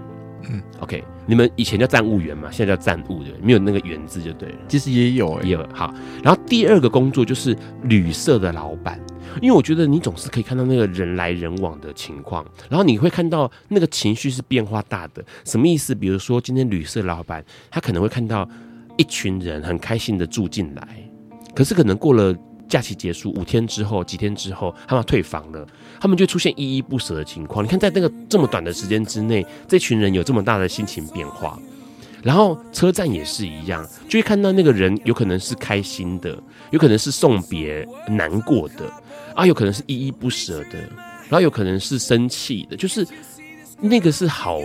[0.51, 4.59] 嗯，OK，你们以前叫站务员嘛，现在叫站务的，没有那个“员”字就对了。
[4.69, 5.69] 其实也有、欸，也有。
[5.73, 9.01] 好，然后第二个工作就是旅社的老板，
[9.41, 15.25] 因为我觉得你总是可以看到那个人来人往的情况，然后你会看到那个情绪是变化大的。
[15.45, 15.95] 什么意思？
[15.95, 18.49] 比如说今天旅社老板他可能会看到
[18.97, 21.11] 一群人很开心的住进来，
[21.55, 22.35] 可是可能过了。
[22.69, 25.67] 假期结束五天之后，几天之后，他们要退房了，
[26.01, 27.65] 他们就出现依依不舍的情况。
[27.65, 31.59] 你看，在那个这么短的时间之内，这群人有这么大的心情变化。
[32.23, 36.35] 然后车站也是一样，就会看到那个人有可能是开心的，
[36.71, 38.91] 有可能是送别难过的，
[39.35, 40.79] 啊，有可能是依依不舍的，
[41.29, 43.07] 然后有可能是生气的，就是
[43.79, 44.59] 那个是好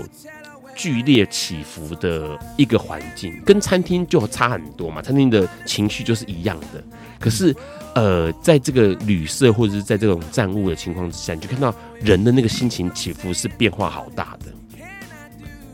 [0.80, 5.02] 剧烈起伏的一个环境，跟餐厅就差很多嘛。
[5.02, 6.82] 餐厅的情绪就是一样的，
[7.20, 7.54] 可是。
[7.96, 14.78] 呃，在这个旅社或者是在这种站务的情况之下，你就看到人的那个心情起伏是变化好大的，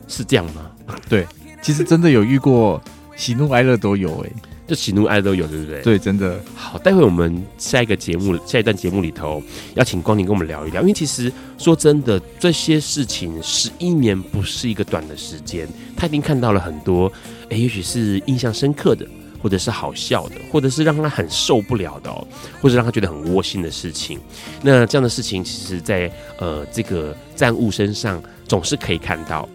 [0.07, 0.71] 是这样吗？
[1.09, 1.27] 对，
[1.61, 2.81] 其实真的有遇过
[3.17, 4.33] 喜怒哀乐都有诶、欸，
[4.67, 5.81] 就喜怒哀乐都有，对不对？
[5.81, 6.39] 对，真的。
[6.55, 9.41] 好，待会我们下一个节目，下一段节目里头，
[9.75, 17.11] 要请光临跟我们聊一聊，因为其实说真的，这些事情十一年不是一个短的时间，他已经看到了很多，
[17.49, 19.05] 哎，也许是印象深刻的。
[19.43, 22.27] 或者是好笑的，或者是让他很受不了的哦，
[22.59, 24.19] 或者让他觉得很窝心的事情。
[24.63, 29.47] 那这样的事情，其实在呃这个战务身上总是可以看到。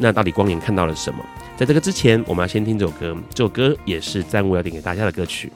[0.00, 1.24] 那到底光年看到了什么？
[1.56, 5.50] 在这个之前，我们要先听这首歌，这首歌也是站务要点给大家的歌曲。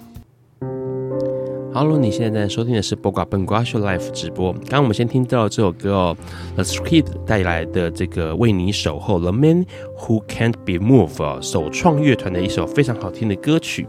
[1.75, 4.51] Hello，你现在在收听的是播瓜笨瓜秀 Live 直播。
[4.51, 6.17] 刚刚我们先听到这首歌哦
[6.55, 9.67] ，The Street 带来的这个为你守候，The Man
[9.99, 13.87] Who Can't Be Moved，首创乐团的一首非常好听的歌曲。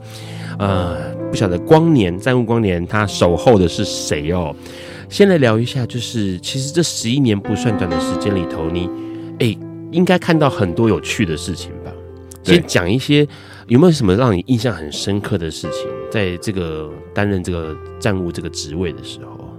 [0.59, 4.53] 呃，不晓得光年站务光年他守候的是谁哦？
[5.07, 8.89] 先来聊一下，就是其实这十一年不算短的时间里头，你
[9.39, 9.57] 哎，
[9.93, 11.91] 应该看到很多有趣的事情吧？
[12.43, 12.55] 对。
[12.55, 13.27] 先讲一些
[13.67, 19.55] 有没有什么让你印象很深刻的事情，在这个担任这个站务这个职位的时候，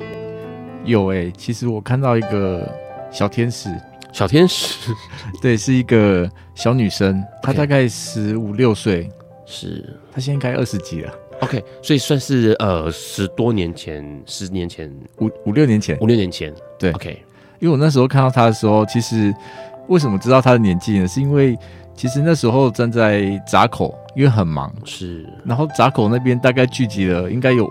[0.84, 2.68] 有诶、欸，其实我看到一个
[3.10, 3.68] 小天使，
[4.12, 4.92] 小天使，
[5.40, 9.08] 对，是一个小女生，她大概十五六岁，
[9.46, 9.96] 是。
[10.12, 11.12] 她现在应该二十几了。
[11.40, 17.20] OK，所以算是呃十多年前，十年前，五五六年前，五六年前，对，OK。
[17.58, 19.34] 因为我那时候看到她的时候，其实
[19.88, 21.08] 为什么知道她的年纪呢？
[21.08, 21.56] 是因为
[21.94, 27.70] 其实那时候站在闸口，因为很忙，是，然后闸口那边大概聚集了应该有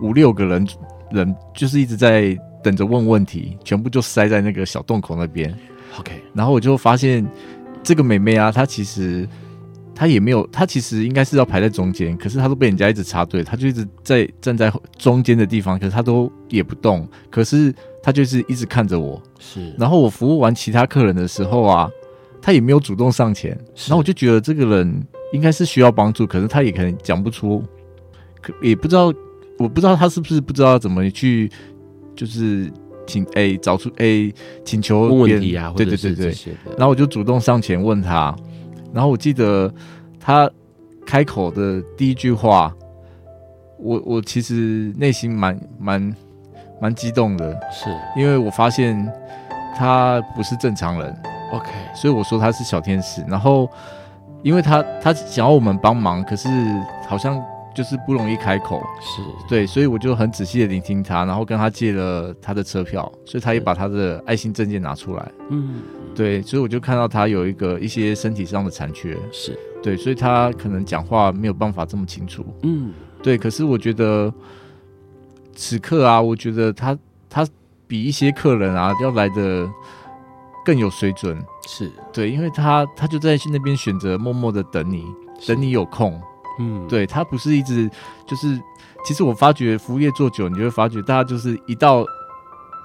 [0.00, 0.66] 五六个人，
[1.10, 5.54] 人就是一直在等着问问题，全部就塞在那个小洞口那边
[5.98, 6.12] ，OK。
[6.34, 7.26] 然后我就发现
[7.82, 9.28] 这个妹妹啊，她其实。
[9.92, 17.70] 她也没有，她其实应该是要排在中间，可是她都被人家一直插队，她就一直在站在中间的地方，可是她都也不动，可是
[18.02, 19.20] 她就是一直看着我。
[19.38, 21.90] 是，然后我服务完其他客人的时候啊，
[22.42, 23.50] 他也没有主动上前，
[23.86, 27.62] 然后我就觉得这个人应该是需要帮助，可是他也可能讲不出，
[28.40, 29.12] 可也不知道，
[29.58, 31.50] 我不知道他是不是不知道怎么去，
[32.16, 32.70] 就是
[33.06, 36.34] 请哎、欸、找出哎、欸、请求问问题啊，对对对对，
[36.76, 38.34] 然后我就主动上前问他。
[38.92, 39.72] 然后我记得
[40.18, 40.50] 他
[41.06, 42.74] 开口的第一句话，
[43.78, 46.16] 我我其实内心蛮蛮
[46.80, 47.88] 蛮激动的，是。
[48.16, 49.08] 因为我发现
[49.76, 51.16] 他不是正常人
[51.52, 53.22] ，OK，所以我说他是小天使。
[53.28, 53.68] 然后
[54.42, 56.48] 因为他他想要我们帮忙，可是
[57.08, 57.42] 好像
[57.74, 65.82] 就是不容易开口，是对，所以我就很仔细的聆听他，然后跟他借了他的车票，所以他也把他的爱心证件拿出来，嗯。
[66.12, 72.44] 对，所以我就看到他有一个一些身体上的残缺，是对，所以他可能讲话没有办法这么清楚。
[72.64, 73.38] 嗯，对。
[73.38, 74.30] 可是我觉得
[75.54, 76.98] 此刻啊，我觉得他
[77.30, 77.46] 他
[77.86, 79.66] 比一些客人啊要来的
[80.70, 81.44] 更有水准。
[81.66, 85.04] 是对，因为他他就在那边选择默默的等你，
[85.48, 86.20] 等你有空。
[86.60, 87.90] 嗯，对，他不是一直
[88.24, 88.56] 就是，
[89.04, 92.06] 其实我发觉服务业做久，你就会发觉大家就是一到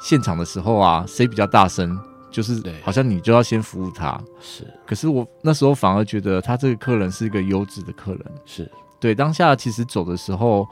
[0.01, 1.95] 现场的时候啊，谁比较大声？
[2.31, 4.65] 就是好像你就要先服务他，是。
[4.83, 9.13] 可是我那时候反而觉得他这个客人是一个优质的客人，是对。
[9.13, 10.67] 当下其实走的时候，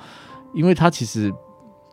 [0.51, 1.31] 因为他其实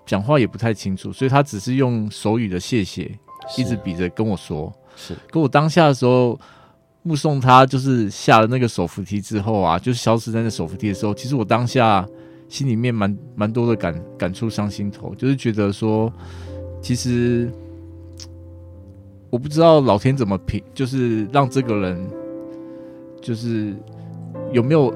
[0.06, 3.18] 讲话也不太清楚，所以他只是用手语的谢谢，
[3.58, 4.72] 一直比着跟我说。
[5.00, 5.16] 是。
[5.30, 6.38] 可我当下的时候，
[7.02, 12.06] 目送他就是下了那个手扶梯之后啊，就是消失在那手扶梯的时候，其实我当下
[12.48, 16.12] 心里面蛮蛮多的感感触上心头，就是觉得说，
[16.82, 17.50] 其实。
[19.32, 22.10] 我不知道老天怎么评，就是让这个人，
[23.22, 23.72] 就是
[24.50, 24.92] 有没有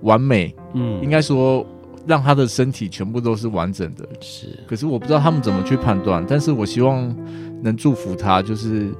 [0.00, 0.56] 完美？
[0.72, 1.66] 嗯，应该说
[2.06, 4.08] 让他的身体全部都是完整的。
[4.22, 6.24] 是，可是我不知道他们怎么去判断。
[6.26, 7.14] 但是我希望
[7.62, 8.92] 能祝福他，就是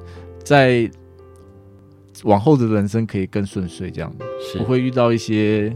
[0.45, 0.91] 在
[2.25, 5.75] 往后的人生可以更顺遂，这样是不会遇到一些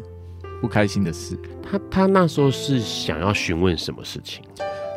[0.60, 1.38] 不开心的事。
[1.62, 4.44] 他他那时候是想要询问什么事情？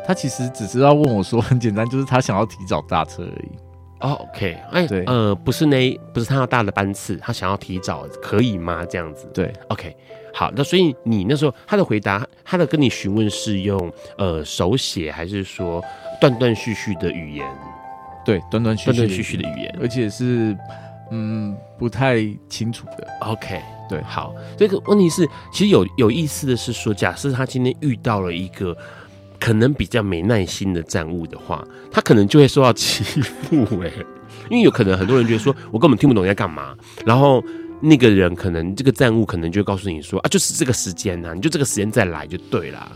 [0.06, 3.48] 他其实只知道问我说，很简单，就是他想要提早搭车而已。
[4.00, 8.84] 哦，OK，哎，对，呃，不是那，不是他要搭的班次，他想要提早，可以吗？
[8.84, 9.94] 这样子，对，OK，
[10.32, 15.82] 好，那所以你那时候他的回答，他的跟你询问是用呃手写，还是说
[16.20, 17.46] 断断续续的语言？
[18.28, 20.54] 对，断断续续断断续续的语言，而且是
[21.10, 22.16] 嗯不太
[22.48, 23.08] 清楚的。
[23.20, 28.76] OK，对，好，这个问题是，其实有有意思的是说，假设他今天遇到了一个。
[29.40, 33.92] 可能比较没耐心的站务的话，他可能就会受到欺负哎，
[34.50, 37.40] 因为有可能很多人觉得说，我根本听不懂你在干嘛，然后
[37.80, 42.90] 那个人可能这个站务可能就会告诉你说啊，就是这个时间呐，你就这个时间再来就对啦。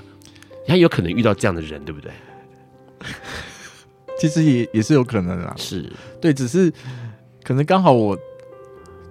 [0.66, 2.10] 他有可能遇到这样的人，对不对？
[4.18, 6.72] 其实也也是有可能啦，是对，只是
[7.42, 8.16] 可能刚好我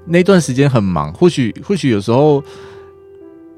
[0.06, 2.44] 那段时间很忙，或许或许有时候。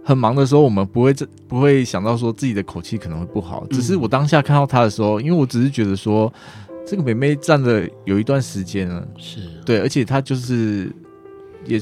[0.06, 3.66] 很忙的时候，我们不会这不会想到说自己的口气可能会不好。
[3.70, 6.30] 只是我当下看到他的时候，因为我只是觉得说，
[6.86, 10.92] 这个妹妹站了有一段时间了，是对，而且她就是，
[11.66, 11.82] 也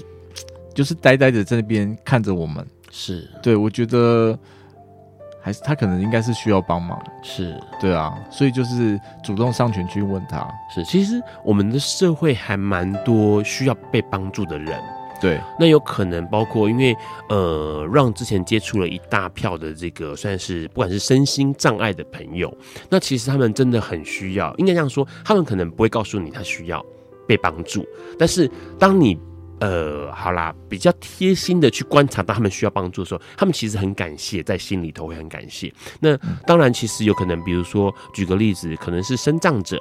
[0.76, 2.63] 就是呆呆的在那边看着我们。
[2.91, 4.38] 是对，我觉得
[5.41, 7.01] 还是他可能应该是需要帮忙。
[7.24, 10.47] 是对啊，所以就是主动上前去问他。
[10.74, 14.80] 是，其实我们的社会还蛮多需要被帮助的人。
[15.20, 16.97] 对，那有可能包括，因为
[17.30, 22.51] 呃，让之前接触了一大票的这个算是不管是身心障碍的朋友，
[22.89, 26.84] 那其实他们真的很需要，应该这样说，他们可能不会告诉你他需要
[27.28, 27.86] 被帮助，
[28.18, 28.49] 但是
[28.80, 29.16] 当你
[29.62, 35.72] 呃，好啦，比较贴心的去观察到他们需要帮助的时候，他们其实很感谢，在心里头会很感谢。
[35.99, 39.80] 那当然，其实有可能，比如说举个例子，可能是身障者，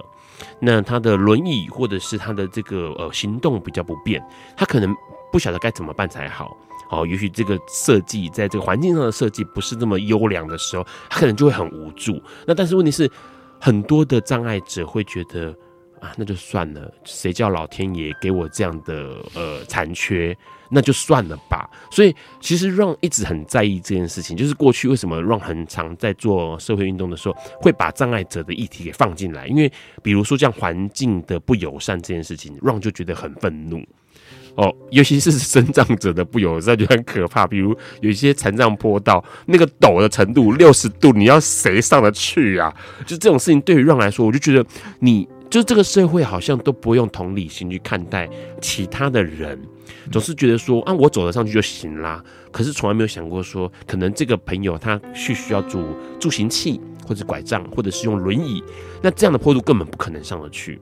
[0.60, 4.22] 那他的轮椅或者是他的这个呃行动比较不便，
[4.54, 4.94] 他可能
[5.32, 6.54] 不晓得该怎么办才好。
[6.90, 12.22] 哦，也许这个设计在这个环境上的设计不是那么优良的时候，他可能就会很无助。
[12.46, 13.10] 那但是问题是，
[13.58, 15.56] 很多的障碍者会觉得
[16.00, 20.36] 啊，那就算了，谁叫老天爷给我这样的呃残缺，
[20.70, 21.68] 那就算了吧。
[21.90, 29.70] 所以其实让一直很在意这件事情，就是过去为什么让很常在做社会运动的时候，会把障碍者的议题给放进来，因为
[30.02, 33.84] 比如说这样环境的不友善这件事情让就觉得很愤怒。
[34.56, 37.46] 哦，尤其是身障者的不友善就很可怕。
[37.46, 42.74] 比如有一些残障坡道，那个陡的程度六十度，你要谁上得去啊？
[43.06, 44.66] 就这种事情，对于让来说，我就觉得
[44.98, 48.30] 你就这个社会好像都不用同理心去看待
[48.62, 49.60] 其他的人，
[50.12, 52.22] 总是觉得说啊，我走得上去就行啦。
[52.52, 55.84] 可是从来没有想过说，可能这个朋友他是需要助
[56.20, 58.62] 助行器，或者拐杖，或者是用轮椅，
[59.02, 60.80] 那这样的坡度根本不可能上得去。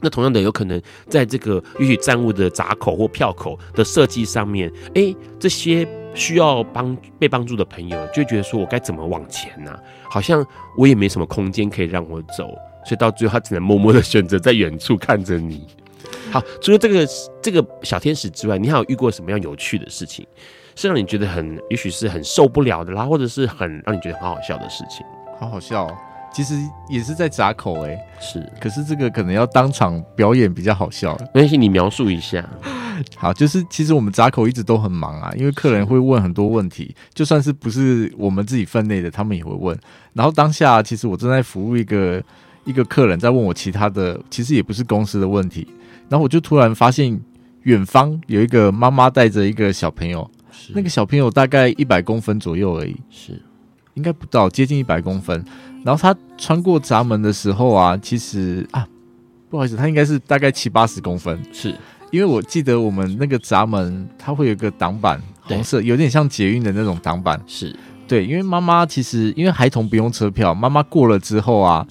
[0.00, 9.74] 那同样的，有可能在这个允许站务的闸口或票口的设计上面，哎、这些需要帮被帮助的朋友就觉得说，我该怎么往前呢、
[10.10, 10.44] 好像
[10.76, 12.54] 我也没什么空间可以让我走，
[12.84, 15.66] 所以到最后他只能默默的选择在远处看着你。
[16.30, 17.06] 好，除了这个
[17.42, 20.26] 这个小天使之外，你还有遇过什么样有趣的事情，
[20.74, 25.04] 是让你觉得很，也许是很受不了的啦，或者是很让你觉得很好笑的事情？
[25.38, 25.96] 好好笑哦。
[26.32, 26.54] 其实
[26.88, 31.16] 也是在闸口哎、欸，是，可是这个可能要当场表演比较好笑。
[31.32, 32.44] 没关系，你描述一下。
[33.16, 39.78] 好，就是其实我们闸口一直都很忙啊，因为客人会问很多问题，就算是不是我们自己分内的，他们也会问。
[40.12, 42.20] 然后当下其实我正在服务一个
[42.64, 45.66] 一个客人，在问我其他的，其实也不是公司的问题。
[46.08, 47.20] 然后我就突然发现
[47.62, 50.30] 远方有一个妈妈带着一个小朋友，
[50.74, 53.40] 那个小朋友大概一百公分左右而已，是，
[53.94, 55.44] 应该不到，接近一百公分。
[55.82, 58.86] 然后他穿过闸门的时候啊，其实啊，
[59.50, 61.74] 不好意思，他应该是大概七八十公分，是。
[62.10, 67.74] 因为我记得我们那个闸门它会有个挡板，红色，有点像捷运的那种挡板，是。
[68.06, 71.84] 对，因为妈妈其实因为孩童不用车票，妈妈过了之后啊，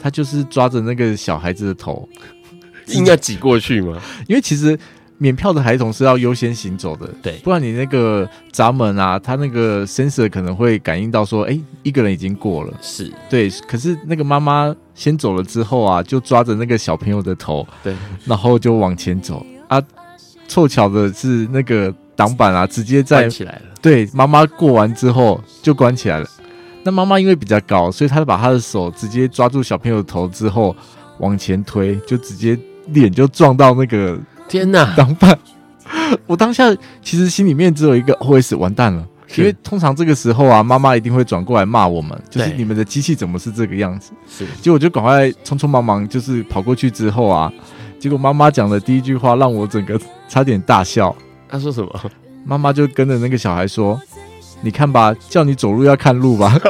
[0.00, 2.08] 她就是抓着那个小孩子的头，
[2.88, 4.00] 硬要挤过去吗？
[4.26, 4.78] 因为其实。
[5.22, 13.50] 免票的孩童是要优先行走的，对，不然你那个闸门啊，他那个 sensor 可能会感应到说，哎、欸，一个人已经过了，是对。
[13.68, 17.94] 可是那个妈妈先走了之后啊，就抓着那个小朋友的头，对，
[18.24, 19.78] 然后就往前走啊。
[20.48, 23.62] 凑巧的是，那个挡板啊，直接在起来了。
[23.82, 26.26] 对，妈妈过完之后就关起来了。
[26.82, 30.74] 那妈妈因为比较高，所以她把她的手直接抓住小朋友的头之后
[31.18, 34.18] 往前推，就直接脸就撞到那个。
[34.48, 35.38] 天呐，挡板！
[36.26, 36.64] 我当下
[37.02, 39.06] 其实心里面只有一个 OS，完蛋了，
[39.36, 44.10] 因为通常这个时候啊，妈妈一定会转过来骂我们，就是你们的机器怎么是这个样子？
[44.28, 47.52] 是，结果我就赶快匆匆忙忙，就是跑过去之后啊，
[48.00, 49.96] 结果妈妈讲的第一句话让我整个
[50.28, 51.14] 差点大笑。
[51.48, 52.00] 她说什么？
[52.44, 54.00] 妈妈就跟着那个小孩说
[54.62, 56.58] ：“你看吧，叫你走路要看路吧。”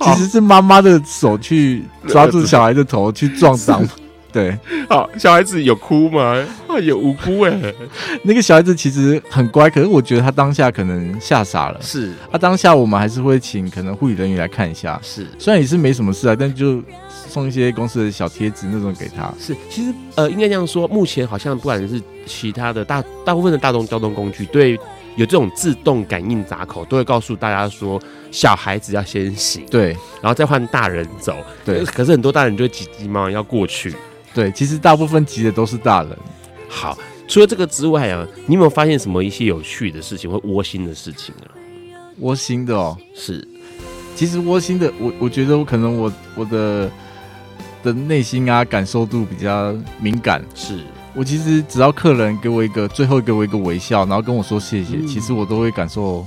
[0.00, 3.86] 其实是妈妈的手去抓住小孩的头去撞挡。
[4.30, 4.56] 对，
[4.88, 6.44] 好，小孩子有哭吗？
[6.68, 7.74] 啊有无辜哎，
[8.22, 11.80] 那个小孩子其实很乖，可是我觉得他当下可能吓傻了。
[11.80, 15.00] 是，他、啊、当下我们还是会请可能护理人员来看一下。
[15.02, 19.32] 是，虽然也是没什么事啊，但就送一些公司的小贴纸那种给他。
[19.40, 24.78] 是，其实呃，应该这样说，目前好像不管是其他的大大部分的大众交通工具，对
[25.18, 28.00] 有这种自动感应闸口，都会告诉大家说，
[28.30, 29.88] 小孩子要先行，对，
[30.22, 31.36] 然后再换大人走。
[31.64, 33.92] 对，可是很多大人就会急急忙忙要过去。
[34.32, 36.16] 对，其实大部分急的都是大人。
[36.68, 36.96] 好，
[37.26, 41.50] 除了这个之外啊，你有没有发现什么一些有趣的事情或窝心的事情啊？
[42.20, 43.44] 窝心的哦，是，
[44.14, 46.88] 其实窝心的，我我觉得我可能我我的
[47.82, 50.40] 的内心啊感受度比较敏感。
[50.54, 50.78] 是
[51.18, 56.24] 我其实只要客人给我一个最后给我一个微笑，然后跟我说谢谢，嗯、其实我都会感受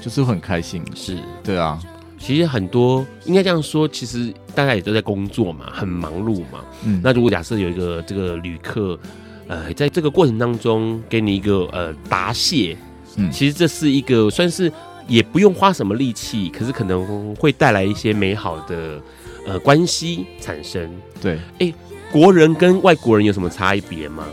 [0.00, 0.82] 就是很开心。
[0.96, 1.80] 是对啊。
[2.18, 6.58] 其实很多应该这样说，其实大家也都在工作嘛，很忙碌嘛。
[6.84, 8.98] 嗯，那如果假设有一个这个旅客，
[9.46, 12.76] 呃，在这个过程当中给你一个呃答谢，
[13.14, 14.72] 嗯，其实这是一个算是
[15.06, 19.00] 也不用花什么力气，可是可能会带来一些美好的
[19.46, 20.90] 呃关系产生。
[21.20, 21.72] 对，哎，
[22.12, 24.24] 国人跟外国人有什么差别吗？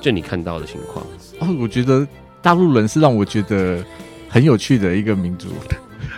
[0.00, 1.04] 就你看到的情况？
[1.40, 2.06] 哦，我觉得
[2.40, 3.84] 大陆人是让我觉得
[4.28, 5.48] 很有趣的一个民族。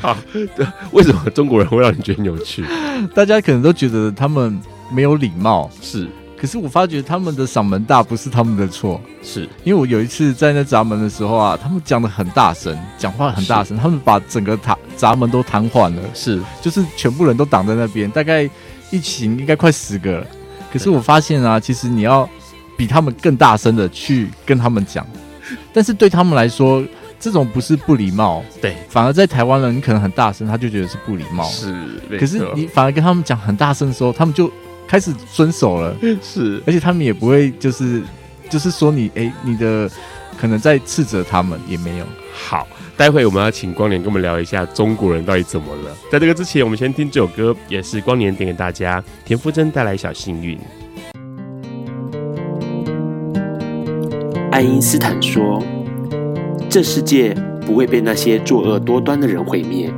[0.00, 2.64] 好， 对， 为什么中国人会让你觉得有趣？
[3.14, 4.60] 大家可能都觉得他们
[4.92, 18.48] 没有礼貌，是可是我发觉他们的嗓门大不是他们的错，是因为我有一次在那闸门的时候啊，他们讲的很大声，讲话很大声，他们把整个闸闸门都瘫痪了，是，就是全部人都挡在那边，大概
[18.90, 20.26] 一行应该快十个了。
[20.72, 22.28] 可是我发现啊，其实你要
[22.76, 25.06] 比他们更大声的去跟他们讲，
[25.72, 26.84] 但是对他们来说，
[27.18, 31.74] 这种不是不礼貌，对，反而在台湾人你可能很大声，他就觉得是不礼貌，是。
[32.18, 34.50] 可是你反而跟他们讲很大声的时候，他们就。
[34.90, 35.94] 开始遵守了，
[36.24, 38.02] 是，而且他们也不会就是
[38.48, 39.86] 就是说你哎、欸，你的
[40.40, 42.04] 可能在斥责他们也没有。
[42.32, 42.66] 好，
[42.96, 45.90] 待会我们要请光年跟我们聊一下中国人到底怎么了。
[46.10, 50.58] 在这个之前，我们先听这首歌，也是光年点给大家，田馥甄带来小幸运。
[54.52, 55.62] 爱因斯坦说
[56.70, 57.34] ：“这世界
[57.66, 59.92] 不会被那些作恶多端的人毁灭，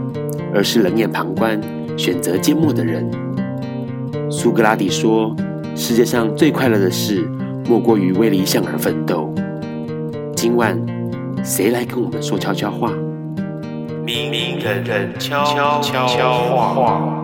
[0.55, 1.61] 而是冷眼旁观、
[1.97, 3.11] 选择缄默的人。”
[4.31, 5.35] 苏格拉底说
[5.77, 7.27] ：“世界上最快乐的事，
[7.67, 9.33] 莫过于为理想而奋斗。”
[10.43, 10.75] 今晚，
[11.45, 12.91] 谁来跟我们说悄悄话？
[14.03, 15.45] 明明人人悄
[15.83, 16.33] 悄悄
[16.65, 17.23] 话。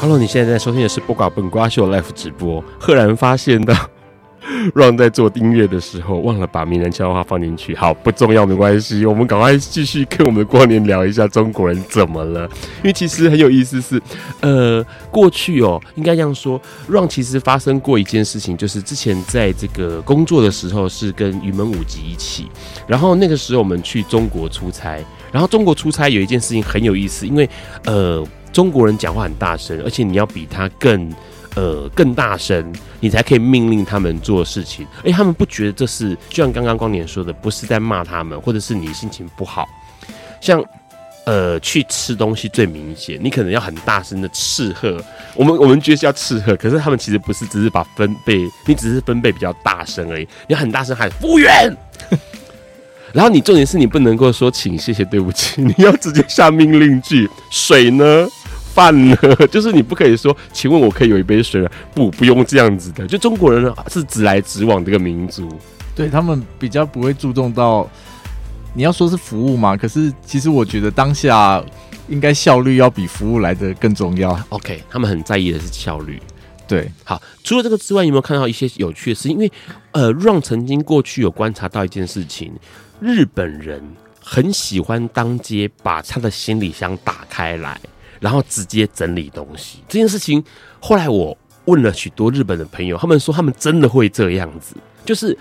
[0.00, 2.64] Hello，你现在在收听的是《播瓜笨瓜秀》Live 直播。
[2.78, 3.74] 赫然发现到
[4.74, 7.74] Ron 在做音乐的时候忘了把名人悄悄话放进去。
[7.74, 12.48] 好，不重要，没关系，我们赶快继续跟我们的光年聊一下中国人怎么了。
[12.78, 14.00] 因为其实很有意思是，
[14.40, 22.48] 呃，过去哦，应该这样说，Ron 其实发生过一件事情，就是之前在这个工作的时候是跟云门舞集一起，
[22.86, 27.48] 然后那个时候我们去中国出差，然后中国出差有一件事情很有意思，因为
[27.84, 28.26] 呃。
[28.52, 31.08] 中国人讲话很大声，而且你要比他更，
[31.56, 34.86] 呃，更大声，你才可以命令他们做事情。
[35.04, 39.68] 哎，他们不觉得这是，就像刚刚光年说的，不是在骂他们，或者是你心情不好。
[40.40, 40.64] 像，
[41.26, 45.02] 呃，去吃东西最明显，你可能要很大声的斥喝。
[45.34, 50.28] 我们我们觉得是要斥喝，可是他们其实不是，只是把分贝，你只是分贝比较大声而已。
[50.46, 51.76] 你很大声喊服务员。
[53.12, 57.28] 然后你重点是你不能够说请谢谢对不起， 你要直接下命令句。
[57.50, 58.28] 水呢？
[58.74, 59.16] 饭呢？
[59.50, 61.70] 就是你不可以说，请问我可以有一杯水吗？
[61.94, 63.06] 不，不用这样子的。
[63.06, 65.48] 就中国人是直来直往这个民族，
[65.94, 67.88] 对他们比较不会注重到
[68.74, 69.76] 你要说是服务嘛。
[69.76, 71.62] 可是其实我觉得当下
[72.08, 74.38] 应该效率要比服务来的更重要。
[74.50, 76.20] OK，他们很在意的是效率。
[76.66, 79.28] 对，好，除了这个之外，有没有看到一些有趣的事？
[79.28, 79.50] 因为
[79.90, 82.52] 呃，Ron 曾经过去有观察到一件事情。
[83.00, 83.82] 日本人
[84.22, 87.80] 很喜欢当街把他的行李箱打开来，
[88.20, 89.78] 然后直接整理东西。
[89.88, 90.42] 这件事情
[90.78, 94.76] 后来我问了许多日本的朋友，他们说他们真的会这样子。
[95.04, 95.36] 就是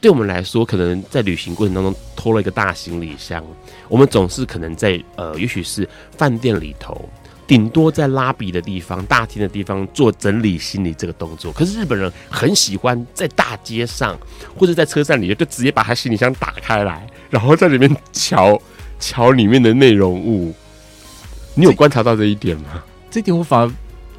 [0.00, 3.44] 对我们来说，可能在旅行过程当中拖了一个大行李箱，
[3.88, 7.08] 我们总是可能在呃，也许是饭店里头。
[7.46, 14.18] 顶多在拉比的地方、大厅的地方做整理行李这个动作，可是日本人很喜欢在大街上
[14.58, 18.58] 或者在车站里就直接把他行李箱打开来，然后在里面瞧
[18.98, 20.54] 瞧里面的内容物。
[21.54, 22.82] 你有观察到这一点吗？
[23.10, 23.70] 这，这点我反而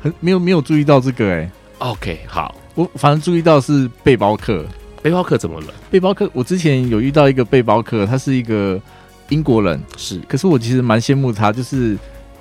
[0.02, 1.52] 很没有没有注意到这个哎、欸。
[1.80, 4.66] OK，好，我反而注意到是背包客。
[5.02, 5.68] 背包客怎么了？
[5.92, 8.82] 背包客，我之前有遇到一个背包客，他是一个
[9.30, 11.98] 英国人，是，可是我其实蛮羡慕他，就是。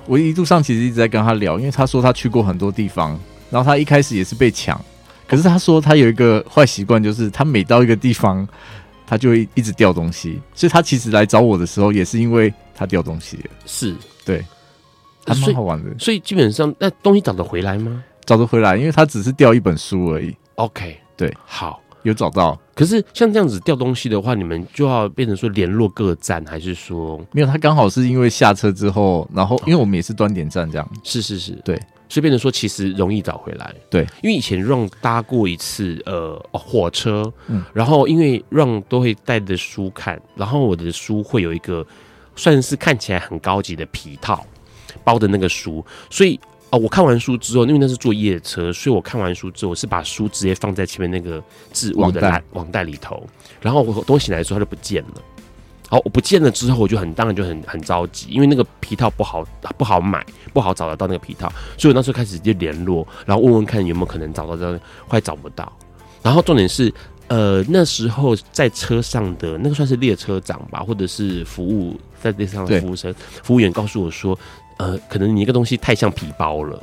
[0.07, 3.19] 我一路上其实一直在跟他聊，因为他说他去过很多地方，
[3.49, 4.79] 然后他一开始也是被抢，
[5.27, 8.47] 可是他说他有一个坏习惯，就是他每到一个地方，
[9.07, 13.45] 他就会一直掉东西，所以他其实来找我的时候也是因为他掉东西了。
[13.65, 14.45] 是，对，
[15.25, 15.89] 还蛮好玩的。
[15.97, 18.03] 所以基本上那东西找得回来吗？
[18.25, 20.35] 找得回来，因为他只是掉一本书而已。
[20.55, 21.81] OK，对，好。
[22.03, 27.47] 有找到，可是像这样子掉东西的话，你们就要变成说联络各站，还是说没有？
[27.47, 31.75] 他刚好是因为下车之后，然后因为我们也是端点站这样，是是是，对，
[32.07, 33.73] 所以变成说其实容易找回来。
[33.89, 41.83] 对，因为以前 Ron 搭过一次呃火车，嗯，然后因为 Ron 都会带着书看，然后我的书会有一个
[42.35, 44.45] 算是看起来很高级的皮套
[45.05, 46.37] 包的那个书，所以。
[46.71, 51.41] 啊，我看完书之后，因为那是坐夜车，所以我看完书之后，我是把书直接放在前面那个
[51.71, 53.23] 置物的网网袋里头。
[53.61, 55.21] 然后我东西来的时候，它就不见了。
[55.87, 59.45] 好，我不见了之后，我就很当然就很很着急，因为那个皮套不好
[59.77, 61.47] 不好买，不好找得到那个皮套，
[61.77, 65.71] 所以我那时候开始就联络，然后问问看有没有可能找到这样，快找不到。
[66.23, 66.91] 然后重点是，
[67.27, 74.37] 呃，那时候在车上的那个算是列车长吧，或者是服务在列车上的服务生服务员告诉我说。
[74.77, 76.81] 呃，可能你一个东西太像皮包了，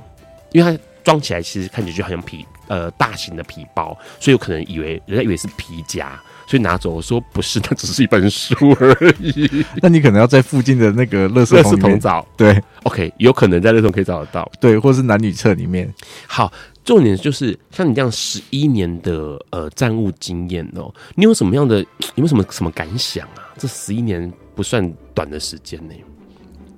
[0.53, 6.91] 因为它装起来其实看起来就好像皮呃大型的皮包，所以有可能以为人家以为是皮夹，所以拿走。
[6.91, 9.65] 我说不是，那只是一本书而已。
[9.83, 12.27] 那你可能要在附近的那个垃圾桶找。
[12.37, 14.51] 对，OK，有可能在垃圾桶可以找得到。
[14.61, 15.93] 对，或是男女厕里面。
[16.29, 16.53] 好，
[16.85, 21.87] 重点就是像你这样十一年的呃战务经验哦、喔，你有什么样的有
[22.17, 23.51] 没有什么什么感想啊？
[23.59, 25.95] 这十一年不算短的时间呢。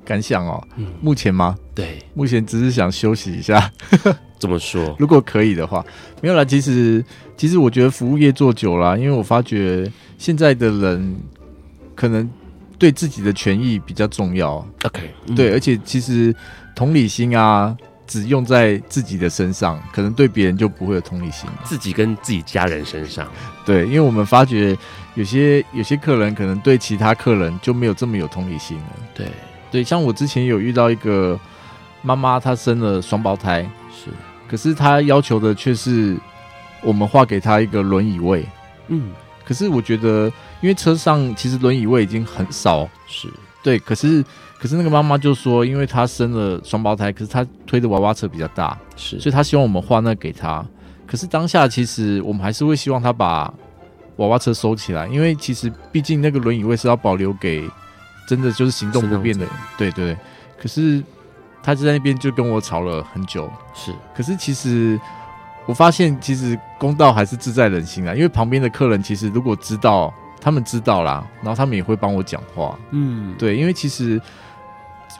[0.04, 1.56] 感想哦，嗯，目前吗？
[1.74, 3.70] 对，目前只是想休息一下。
[4.38, 4.94] 怎么说？
[5.00, 5.84] 如果可以的话，
[6.20, 6.44] 没有啦。
[6.44, 7.02] 其实，
[7.36, 11.16] 其实我觉得服务业做久了，因为我发觉现在的人
[11.94, 12.28] 可能
[12.78, 14.56] 对自己的权益比较重要。
[14.82, 16.34] OK，对，而且其实
[16.76, 17.74] 同理心啊，
[18.06, 21.48] 只用在自己的身上，可能对别人就不会有同理心。
[21.64, 23.26] 自己跟自己家人身上，
[23.64, 24.76] 对，因为我们发觉
[25.14, 28.84] 有些有些客人可能对其他客人就没有这么有同理心了。
[29.14, 29.26] 对。
[29.74, 31.36] 对，像我之前有遇到一个
[32.00, 34.08] 妈妈，她生了双胞胎，是，
[34.46, 36.16] 可是她要求的却是
[36.80, 38.46] 我们画给她一个轮椅位，
[38.86, 39.10] 嗯，
[39.44, 43.28] 可是我觉得，因为车上其实轮椅位已经很少，是。
[43.64, 44.24] 对，可是
[44.60, 50.64] 可是那个妈妈就说，因为她生了双胞胎，可是她推的娃娃车比较大，是，所以她希望我们画那给她，
[51.04, 53.52] 可是当下其实我们还是会希望她把
[54.18, 57.68] 娃娃车收起来，因为其实毕竟那个轮椅位是要保留给。
[58.26, 60.18] 真的就是行动不便的人，对对对。
[60.60, 61.02] 可是
[61.62, 63.50] 他就在那边就跟我吵了很久。
[63.74, 64.98] 是，可是其实
[65.66, 68.14] 我发现，其实公道还是自在人心啊。
[68.14, 72.78] 因为旁边的客人其实如果知道，他们知道啦，然后他们也会帮我讲话。
[72.90, 74.20] 嗯，对，因为其实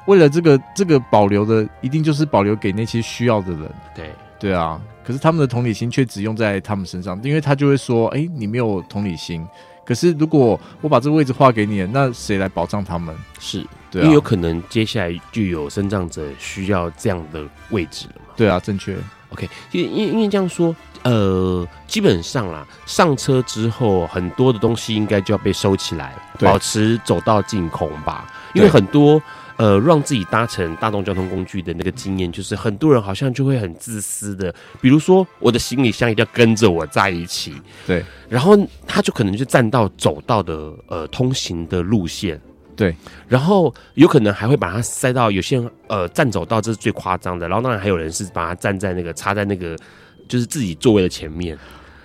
[0.07, 3.71] 为了这个这个保留的，一定就是保留给那些需要的人。
[3.95, 4.81] 对对啊。
[5.07, 9.47] 可是他们的同理心却只用在他们身上，因为他就会说：“哎，你没有同理心。”
[9.85, 13.15] 可是，如果我把这个位置划给你，那谁来保障他们？
[13.39, 18.33] 是，对啊，因为有可能接下来就有生长者需要这样的位置了嘛？
[18.37, 18.97] 对啊，正确。
[19.31, 28.27] OK，因为因为这样说，呃，基本上啦，上车之后很多的东西应该就要被收起来，保持走道净空吧？
[28.55, 29.21] 因为很多。
[29.57, 37.55] 呃，让自己搭乘大众交通工具的那个经验，就是很多人好像就会很自私的，比如说我的行李箱一定要跟着我在一起，
[37.87, 42.41] 对，然后他就可能就站到走道的呃通行的路线，
[42.75, 42.97] 对，
[43.29, 49.77] 然后有可能还会把它塞到有些人呃站走道，这是最夸张的，然后当然还有人是把它站在那个插在那个
[50.27, 51.57] 就是自己座位的前面，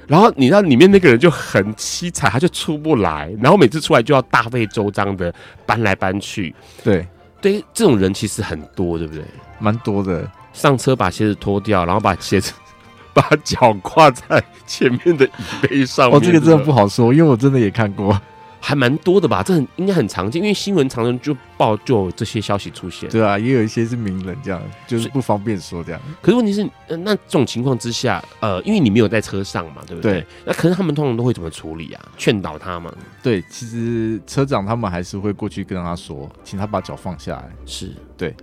[0.06, 5.34] 然后你知道里面那个人就很凄惨，他就出不来，然后每次出来就要大费周章的
[5.66, 7.08] 搬来搬去，对。
[7.42, 9.24] 对，这种人其实很多，对不对？
[9.60, 10.30] 蛮多的。
[10.52, 12.52] 上车把鞋子脱掉，然后把鞋子
[13.14, 15.32] 把脚挂在前面的椅
[15.62, 16.18] 背上面。
[16.18, 18.20] 哦，这个真的不好说，因为我真的也看过。
[18.62, 23.10] 还蛮多的吧，这很应该很常见，因为新闻常常就报就有这些消息出现。
[23.10, 26.02] 对啊，也有一些是名人这样，就是不方便说这样。
[26.22, 30.14] 可是问题是，呃，那这种情况之下，呃，因为你没有在车上嘛，对不对？
[30.14, 30.26] 对。
[30.46, 32.06] 那可是他们通常都会怎么处理啊？
[32.18, 32.94] 劝导他嘛？
[33.24, 37.50] 对，其实车长他们还是会过去跟他说，请他把脚放下来。
[37.66, 38.36] 是对。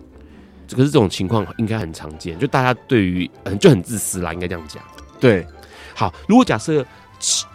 [0.70, 4.82] 可是这种情况应该很常见，就大家对于嗯就很自私啦，应该这样讲。
[5.20, 5.46] 对。
[5.94, 6.84] 好，如果假设。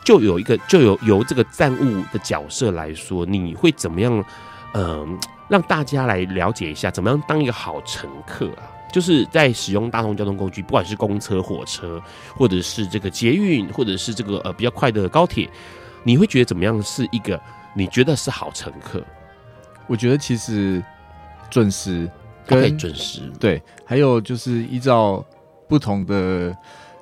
[0.03, 4.23] 就有一个，就有由这个站务的角色来说，你会怎么样？
[4.73, 5.07] 嗯、呃，
[5.49, 8.63] 让大家来了解一下，怎么样当一个好乘客啊？
[8.91, 12.01] 就是在使用大众交通工具，不管是公车、火车，
[12.35, 15.49] 或者是这个捷运，或者是这个呃比较快的高铁，
[16.03, 17.39] 你会觉得怎么样是一个
[17.73, 19.03] 你觉得是好乘客？
[19.87, 20.83] 我觉得其实
[21.49, 22.09] 准时
[22.45, 25.25] 跟，跟准时对，还有就是依照
[25.67, 26.55] 不同的。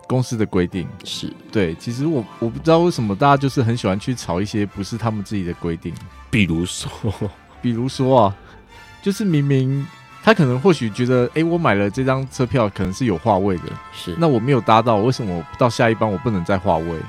[0.10, 0.88] 公司的规定。
[1.03, 1.32] 是。
[1.51, 5.93] 对，其实我我不知道为什么大家就是很喜欢去吵一些不是他们自己的规定，
[6.32, 6.89] 比如说，
[7.62, 8.36] 比如说啊，
[9.03, 9.86] 就是明明
[10.24, 14.16] 他可能或许觉得，哎、欸，我买了这张车票可能是有话位的，是。
[14.18, 16.99] 那我没有搭到，为什么我到下一班我不能再话位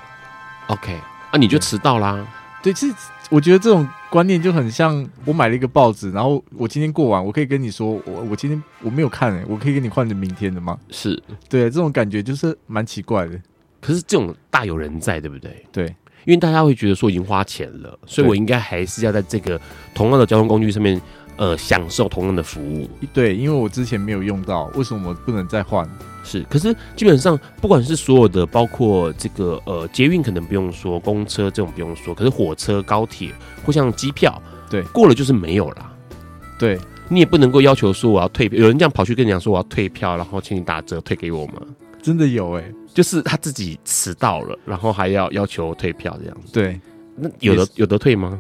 [0.66, 0.94] ？OK，
[1.30, 2.26] 啊，你就迟到啦。
[2.62, 2.94] 对，其实
[3.30, 10.78] 我觉得这种观念就很像我买了一个报纸，然后我今天过完，我可以跟你说，我我今天我没有看、欸，我可以给你换成明天的吗？
[10.90, 13.40] 是对，这种感觉就是蛮奇怪的。
[13.80, 15.64] 可是这种大有人在，对不对？
[15.72, 15.86] 对，
[16.26, 19.58] 因为大家会觉得说已经花钱了，所以我应该还是要在这个
[19.94, 21.00] 同样的交通工具上面，
[21.40, 22.86] 呃，享受同样的服务。
[23.14, 25.88] 对，因为我之前没有用到，为什么我不能再换？
[26.22, 33.32] 是，可是基本上不管是所有的，包括这个呃捷运可能不用说，公车这种不用说，可是火车、高铁
[33.64, 35.92] 或像机票，对，过了就是没有了。
[36.58, 36.78] 对，
[37.08, 41.62] 你也不能够要求说我要退票，有人这样跑去跟你讲说我要退票，然后请你打折退给我吗？
[42.02, 46.52] 真的有哎、欸，就是他自己迟到了，然后还要要求退票这样子。
[46.52, 46.78] 对，
[47.16, 48.38] 那有的有的退吗？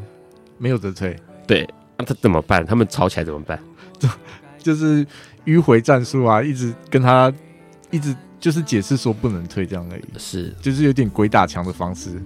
[0.58, 1.16] 没有得退。
[1.46, 1.66] 对，
[2.00, 2.64] 那他怎么办？
[2.64, 3.58] 他们吵起来怎么办？
[3.98, 4.08] 就
[4.58, 5.06] 就是
[5.44, 7.32] 迂回战术啊，一直跟他。
[7.92, 12.22] 一直就是解释说不能退这样而已，是，就是有点鬼打墙的方式。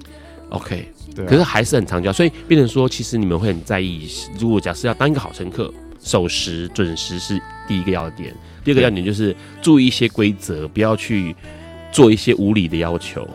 [0.51, 4.07] OK，对啊，可是还是很长久，所以变成说，其实你们会很在意，
[4.39, 11.35] 如果假设要当一个好乘客，守时准时是第一个要点，第二个要点就是注意一些规则，不要去
[11.91, 13.27] 做一些无理的要求。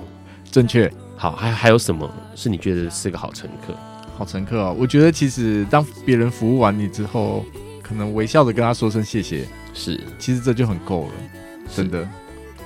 [0.52, 0.88] 正确。
[1.16, 3.74] 好，还还有什么是你觉得是个好乘客？
[4.20, 7.45] 好乘客啊，我觉得其实当别人服务完你之后，
[7.82, 11.13] 可能微笑着跟他说声谢谢，是，其实这就很够了，
[11.74, 12.05] 真的。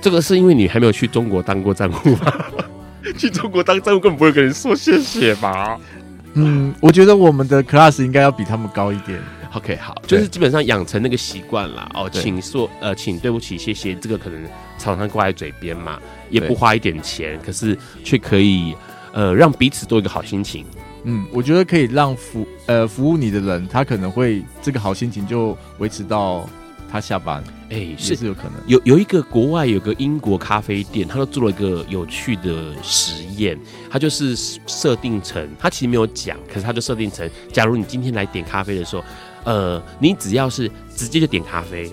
[0.00, 2.34] 这个是因为你还没有去中国当过站务吗？
[3.16, 5.78] 去中国当站务根本不会跟人说谢谢吧？
[6.32, 9.20] 嗯，我觉得我们的 class 应该要比他们高一点。
[9.52, 14.42] OK，好，就是基本上养成那个习惯了哦，请说呃，请对不起，谢谢，这个可能
[14.76, 18.74] 常常挂在嘴边嘛，也不花一点钱，可是却可以
[19.12, 20.66] 呃让彼此都有一个好心情。
[21.04, 26.48] 嗯，我觉得可以让服呃服务你的人，他可能会这个好心情就维持到。
[26.86, 33.58] 他下班，哎、欸，是是有可能有有一个国外有个英国咖啡店，他都做了一个有趣的实验，
[33.90, 39.02] 他就是设定成，他其实没有讲，可是他就设定成，假如你今天来点咖啡的时候，
[39.42, 41.90] 呃，你只要是直接就点咖啡，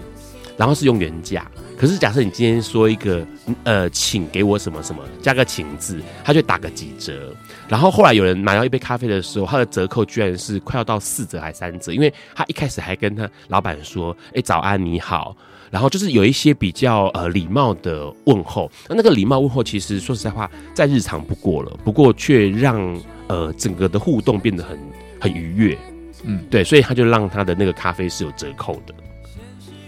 [0.56, 1.50] 然后是用原价。
[1.76, 3.26] 可是，假设你今天说一个，
[3.64, 7.36] 呃，请给我什么什么，加个请字，他就打个几折。
[7.72, 15.34] 然后后来有人买到一杯咖啡的时候，他的折扣居然是快要到四折还三折，因为他一开始还跟他老板说：“哎、欸，早安，你好。”
[15.72, 18.70] 然后就是有一些比较呃礼貌的问候。
[18.90, 24.78] 那那个礼貌问候，其实说实在话，再日常不过了，不过却让呃整个的互动变得很
[25.22, 25.78] 很愉悦。
[26.26, 28.94] 嗯，对，所以他就让他的那个咖啡是有折扣的。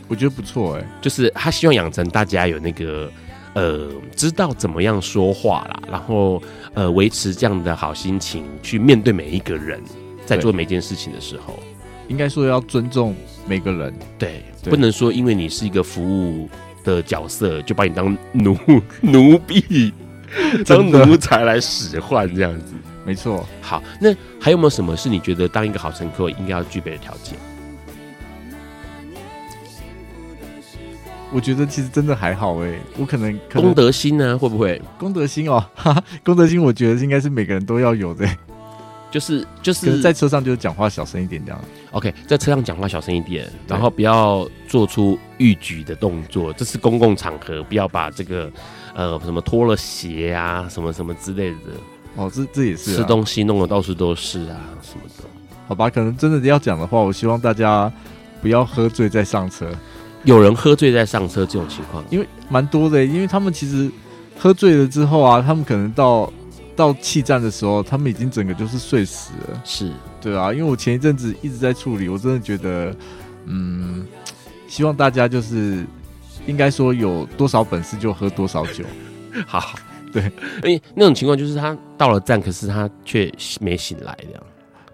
[0.07, 3.11] 我觉得不错哎、欸，就是他希望养成大家有那个
[3.53, 6.41] 呃，知道怎么样说话啦，然后
[6.75, 9.81] 呃，维持这样的好心情去面对每一个人，
[10.25, 11.59] 在做每件事情的时候，
[12.07, 13.15] 应该说要尊重
[13.47, 16.49] 每个人，对，对，不能说因为你是一个服务
[16.83, 18.57] 的角色，就把你当奴
[19.01, 19.93] 奴婢、
[20.65, 22.73] 当奴才来使唤这样子。
[23.05, 23.45] 没错。
[23.61, 27.37] 好，那还有没有什么是你觉得当一个好乘客应该要具备的条件？
[31.33, 34.37] 我觉得其实真的还好哎，我可能，可能公德心呢？
[34.37, 35.65] 会不会功德心哦？
[35.73, 38.27] 哈哈，功德心，我觉得应该是每个人都要有的，
[39.09, 41.59] 就是就是在车上就讲话小声一点这样。
[41.91, 46.53] OK，在车上讲话小声一点，然后不要做出逾矩的动作。
[46.53, 48.51] 这是公共场合，不要把这个
[48.93, 51.57] 呃什么脱了鞋啊，什么什么之类的。
[52.15, 55.23] 哦，这这也是、啊、吃东西弄得到处都是啊什么的。
[55.67, 57.91] 好吧，可能真的要讲的话，我希望大家
[58.39, 59.67] 不要喝醉再上车。
[60.23, 63.91] 有人喝醉在上车这种情况，因为蛮多的，因为他们其实
[64.37, 66.31] 喝醉了之后啊，他们可能到
[66.75, 69.61] 到气站的时候，他们已经整个就是睡死了。
[69.65, 72.95] 是，对啊，因为我前一阵子一直在处理，我真的觉得，
[73.45, 74.05] 嗯，
[74.67, 75.85] 希望大家就是
[76.47, 78.83] 应该说有多少本事就喝多少酒。
[79.45, 79.75] 好，
[80.11, 80.23] 对，
[80.63, 84.43] 因为那种情况就是他到了站，可是他却没醒来，这样，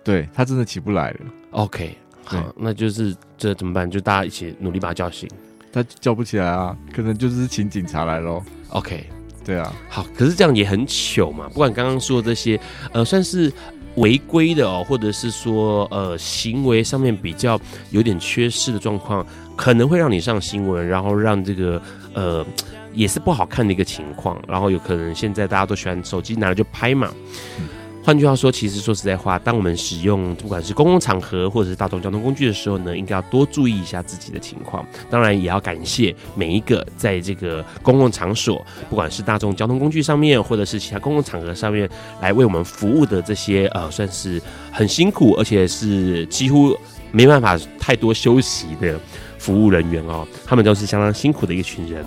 [0.04, 1.20] 对他真的起不来了。
[1.52, 1.96] OK。
[2.38, 3.90] 好，那就是这怎么办？
[3.90, 5.28] 就大家一起努力把他叫醒。
[5.72, 8.42] 他叫不起来啊，可能就是请警察来喽。
[8.70, 9.08] OK，
[9.46, 9.74] 对啊。
[9.88, 11.48] 好，可是这样也很糗嘛。
[11.50, 12.60] 不管刚刚说的这些，
[12.92, 13.52] 呃，算是
[13.96, 17.60] 违规的哦，或者是说呃行为上面比较
[17.92, 19.26] 有点缺失的状况，
[19.56, 21.82] 可能会让你上新闻，然后让这个
[22.14, 22.46] 呃
[22.94, 24.42] 也是不好看的一个情况。
[24.48, 27.12] 然后有可能现在大家都喜欢手机拿了就拍嘛。
[27.60, 27.68] 嗯
[28.02, 34.84] 换句话说，其实说实在话，当我们使用不管是公共场合或者是大众交通工具的时候呢，应该要多注意一下自己的情况。
[35.12, 41.88] 当然，也要感谢每一个在这个公共场所，不管是大众交通工具上面，或者是其他公共场合上面
[42.22, 44.42] 来为我们服务的这些呃，算是
[44.72, 46.76] 很辛苦，而且是几乎
[47.12, 49.00] 没办法太多休息的
[49.38, 52.04] 服务人员哦，他们都是相当辛苦的一群人。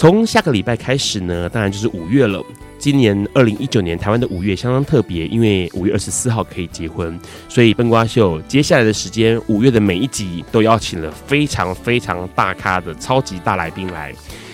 [0.00, 2.42] 从下个礼拜开始呢，当然就是五月了。
[2.78, 7.20] 今年二零一九年台湾的五月相当特别，因为五月二十四号可以结婚，
[7.50, 14.10] 所以笨瓜秀接下来的时间，五月的每一集都邀请了非常非常大咖的超级大来宾来。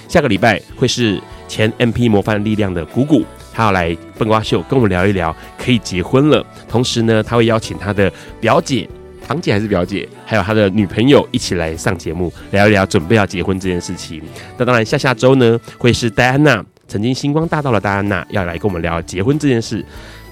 [0.09, 3.25] 下个礼拜会是前 MP 模范力量的鼓鼓，
[3.55, 6.45] 他要来笨瓜秀跟我们聊一聊可以结婚了。
[6.69, 8.89] 同时呢，他会邀请他的表姐。
[9.27, 14.23] 堂姐还是表姐，还有他的女朋友一起来上节目聊一聊准备要结婚这件事情。
[14.57, 19.85] 那当然，下下周呢会是戴安娜，曾经星光大道的戴安娜要来跟我们聊结婚这件事。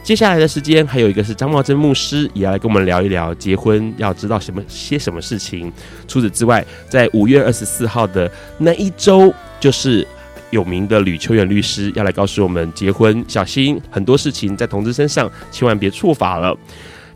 [0.04, 5.72] 接下来的时间还有一个是张茂珍牧师也要来跟我们聊一聊结婚要知道什么些什么事情。
[6.06, 10.06] 除此之外，在五月二十四号的那一周，就是
[10.50, 16.56] 有名的吕秋远律师要来告诉我们结婚小心很多事情在同志身上千万别触法了。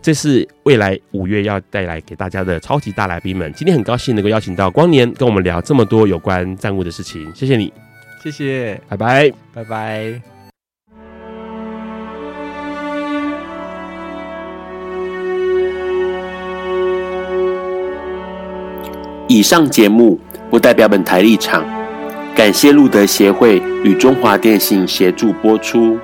[0.00, 7.72] 这是未来五月要带来给大家的超级大来宾们今天很高兴能够邀请到光年跟我们聊这么多有关站务的事情谢谢你。
[8.22, 8.80] 谢谢。
[8.88, 9.32] 拜拜。
[9.54, 10.20] 拜拜。
[19.28, 20.18] 以上节目
[20.50, 21.62] 不代表本台立场
[22.34, 25.98] 感谢路德协会与中华电信协助播出。